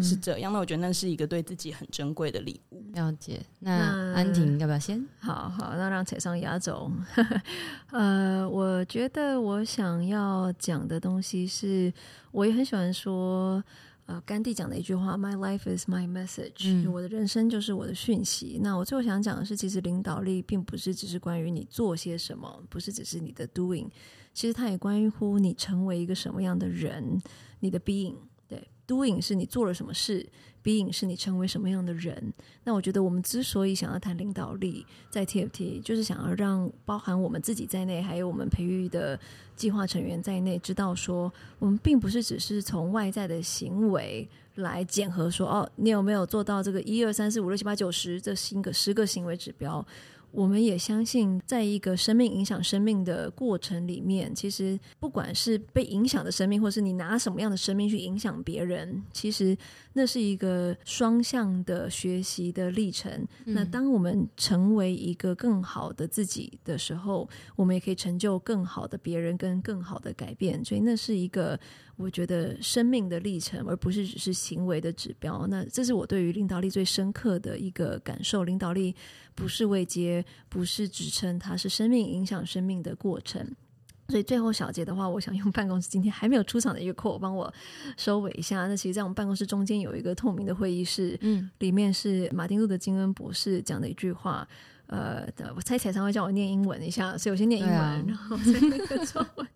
[0.00, 0.48] 是这样。
[0.48, 2.80] 嗯嗯嗯、那我觉得那是一个对自己很珍贵的礼物。
[2.94, 3.40] 了解。
[3.58, 5.04] 那安婷要不要先？
[5.18, 6.88] 好好，那让踩上压轴。
[7.90, 11.92] 呃，我觉得我想要讲的东西是，
[12.30, 13.60] 我也很喜欢说。
[14.10, 18.58] 呃，甘地讲的一句话：“My life is my message。”嗯，我的人生就是我的讯息。
[18.60, 23.88] 那我最后想讲的是，其实领导力并不是只是关于你做些什么，不是只是你的 doing，
[24.34, 27.22] 其实它也关乎你成为一个什么样的人，
[27.60, 28.16] 你的 being。
[28.48, 30.28] 对，doing 是你做了什么事。
[30.62, 32.32] Being 是你成为什么样的人？
[32.64, 39.18] 那我觉得我们之所以想要谈领导力，在 TFT 就是想要让包含我们自己在内，还有我们培育的
[39.56, 49.84] 计划成员在内，知道说我们并不是只是从外在的行为来检核说，哦，你有没有做到这个一二三四五六七八九十这新个十个行为指标。
[50.32, 59.58] 我们也相信，在一个生命影响生命的过程里面，其实不管是被影响的生命，或是你拿什么样的生命去影响别人，其实
[59.92, 63.10] 那是一个双向的学习的历程。
[63.46, 63.54] 嗯。
[63.54, 70.64] 那当我们成为一个更好的自己的时候，我们也可以成就更好的别人跟更好的改变。
[70.64, 71.58] 所以那是一个。
[71.96, 75.46] 我觉得生命的历程，而不是只是行为的指标。
[75.48, 78.42] 那这是我对于领导力最深刻的一个感受。
[78.42, 78.96] 领导力
[79.34, 83.46] 不是位阶，不是职称，它是生命影响生命的过程。
[84.10, 87.52] 所以最后小结的话，我想用办公室今天还没有出场的一个 call 帮我
[87.96, 88.66] 收尾一下。
[88.66, 94.46] 那其实，在我们办公室中间有一个透明的会议室，嗯，里面是马丁路德金恩博士讲的一句话。
[94.86, 99.46] 呃，我猜彩上会叫我念英文一下，所以我先念英文，啊、然后再那个中文。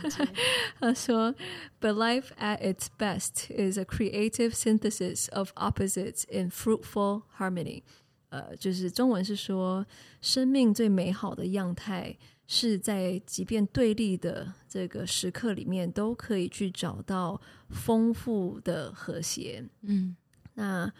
[0.80, 1.34] 他说
[1.78, 7.82] ：“But life at its best is a creative synthesis of opposites in fruitful harmony。”
[8.32, 9.84] 呃，就是中文是说，
[10.22, 12.16] 生命最美好的样态
[12.46, 17.40] 是在即便对立的这个时刻里面，都可以去找到
[17.70, 19.64] 丰富的和谐。
[19.82, 20.16] 嗯，
[20.54, 20.92] 那。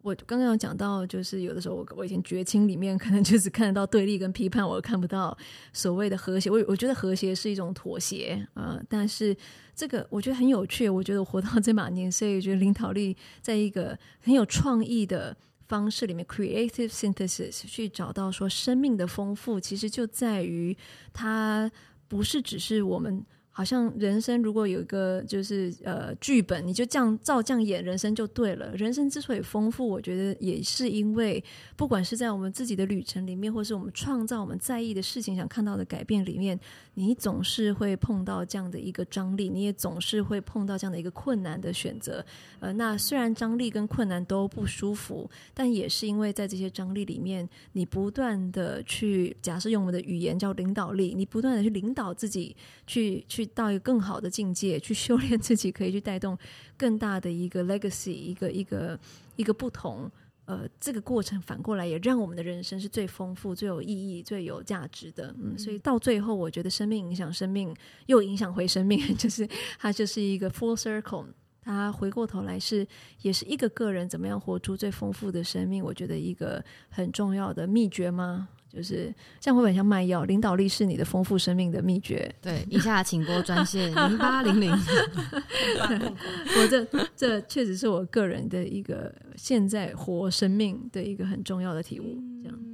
[0.00, 5.36] 我刚刚有讲到，就是有的时候我我以前绝情里面可能就是看得到对立跟批判，我看不到
[5.72, 6.48] 所谓的和谐。
[6.48, 9.36] 我我觉得和谐是一种妥协啊、呃，但是
[9.74, 10.88] 这个我觉得很有趣。
[10.88, 15.36] 我觉得我活到这把年岁，所以觉得领导力在一个很有创意的
[15.68, 20.76] 方式里面，creative synthesis 去找到说生命的丰富，其实就在于
[21.12, 21.70] 它
[22.08, 23.24] 不是只是我们。
[23.58, 28.72] 好像人生如果有一个就是呃剧本，你就这样照这样演，人生就对了。
[28.76, 31.42] 人生之所以丰富，我觉得也是因为，
[31.74, 36.56] 不管是在我们自己的旅程里面，或是我们创造我们在意的事情、想看到的改变里面，
[36.94, 42.24] 你总是会碰到这样的一个张力，你也总是会碰到这样的一个困难的选择。
[42.60, 52.54] 呃，那虽然张力跟困难都不舒服，但也是因为在这些张力里面，你不断的去，假设用我们的语言叫领导力，你不断的去领导自己，
[52.86, 53.47] 去去。
[53.48, 56.36] 到一个更好的境界去修炼自己，可以去带动
[56.76, 58.98] 更大的一个 legacy，一个一个
[59.36, 60.10] 一个不同。
[60.44, 65.34] 呃，这个过程反过来也让我们的人生是最丰富、最有意义、最有价值的。
[65.38, 67.74] 嗯，所以到最后，我觉得生命影响生命，
[68.06, 69.46] 又影响回生命， 就是
[69.78, 71.26] 它就是一个 full circle。
[71.62, 72.86] 它回过头来是
[73.22, 75.84] 也是一个个人怎么样活出最丰富的生命。
[75.84, 78.48] 我觉得一个很重要的秘诀吗？
[78.70, 80.24] 就是这样会很像卖药？
[80.24, 82.30] 领导力是你的丰富生命的秘诀。
[82.42, 84.70] 对，以下请拨专线零八零零。
[86.54, 86.84] 我这
[87.16, 92.22] 这确实是我个人的一个现在活生命的一个很重要的体悟。
[92.42, 92.67] 这样，嗯，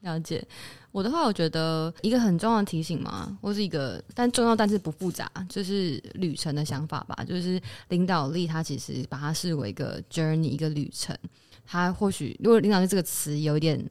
[0.00, 0.46] 了解。
[0.92, 7.24] 我的话，我觉得一个很重要的提醒嘛，或是一个但重要但是不复杂，就是旅程的想法吧。
[7.24, 11.16] 就是领导力，它其实把它视为一个 journey，一个旅程。
[11.66, 13.84] 它或许如果领导力这个词有点。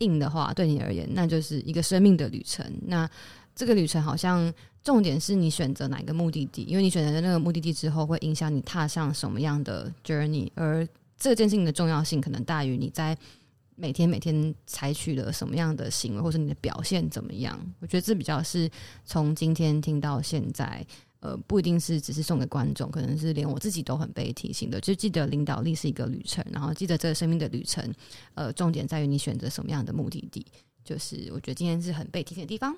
[0.00, 2.64] 硬的话，对你而言，那就是一个生命的旅程。
[2.86, 3.06] 那
[3.54, 4.50] 这个旅程好像
[4.82, 10.50] 重点是你选择哪一个目的地，因为你选择的那个目的地之后，会影响你踏上什么样的 journey。
[10.54, 10.88] 而
[11.18, 13.14] 这件事情的重要性，可能大于你在
[13.80, 17.58] 每天每天采取了什么样的行为，或者你的表现怎么样。
[17.80, 18.70] 我觉得这比较是
[19.04, 20.86] 从今天听到现在。
[21.22, 24.80] 呃，不一定是只是送给观众，可能是连我自己都很被提醒的。
[24.80, 27.84] 就记得领导力是一个旅程，然后记得这个生命的旅程，
[28.32, 30.46] 呃，重点在于你选择什么样的目的地。
[30.82, 32.74] 就是我觉得今天是很被提醒的地方。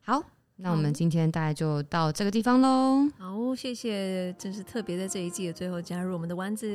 [0.00, 0.24] 好，
[0.62, 3.08] 那我们今天大概就到这个地方喽。
[3.18, 6.68] 好，谢谢，真是特别在这一季的最后加入我们的丸子，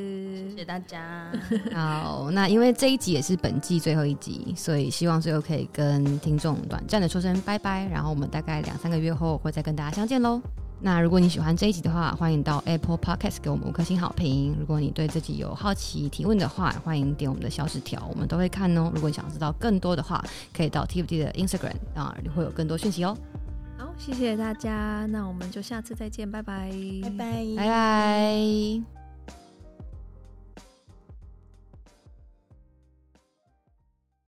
[0.50, 1.32] 谢谢大家。
[1.74, 10.42] 好，那因为这一集也是本季最后一集，所以希望最后可以跟听众短暂的说声拜拜，然后我们大概两三个月后会再跟大家相见喽。
[10.82, 14.54] 那如果你喜欢这一集的话，欢迎到 Apple Podcast 给我们五颗星好评。
[14.60, 18.92] 如果你对自己有好奇提问的话，欢迎点我们的小纸条，我们都会看哦。
[18.94, 20.22] 如果你想知道更多的话，
[20.54, 23.18] 可以到 TFT 的 Instagram 啊，你会有更多讯息哦。
[23.98, 26.72] 好，谢谢大家，那我们就下次再见，拜拜，
[27.02, 28.97] 拜拜，拜拜。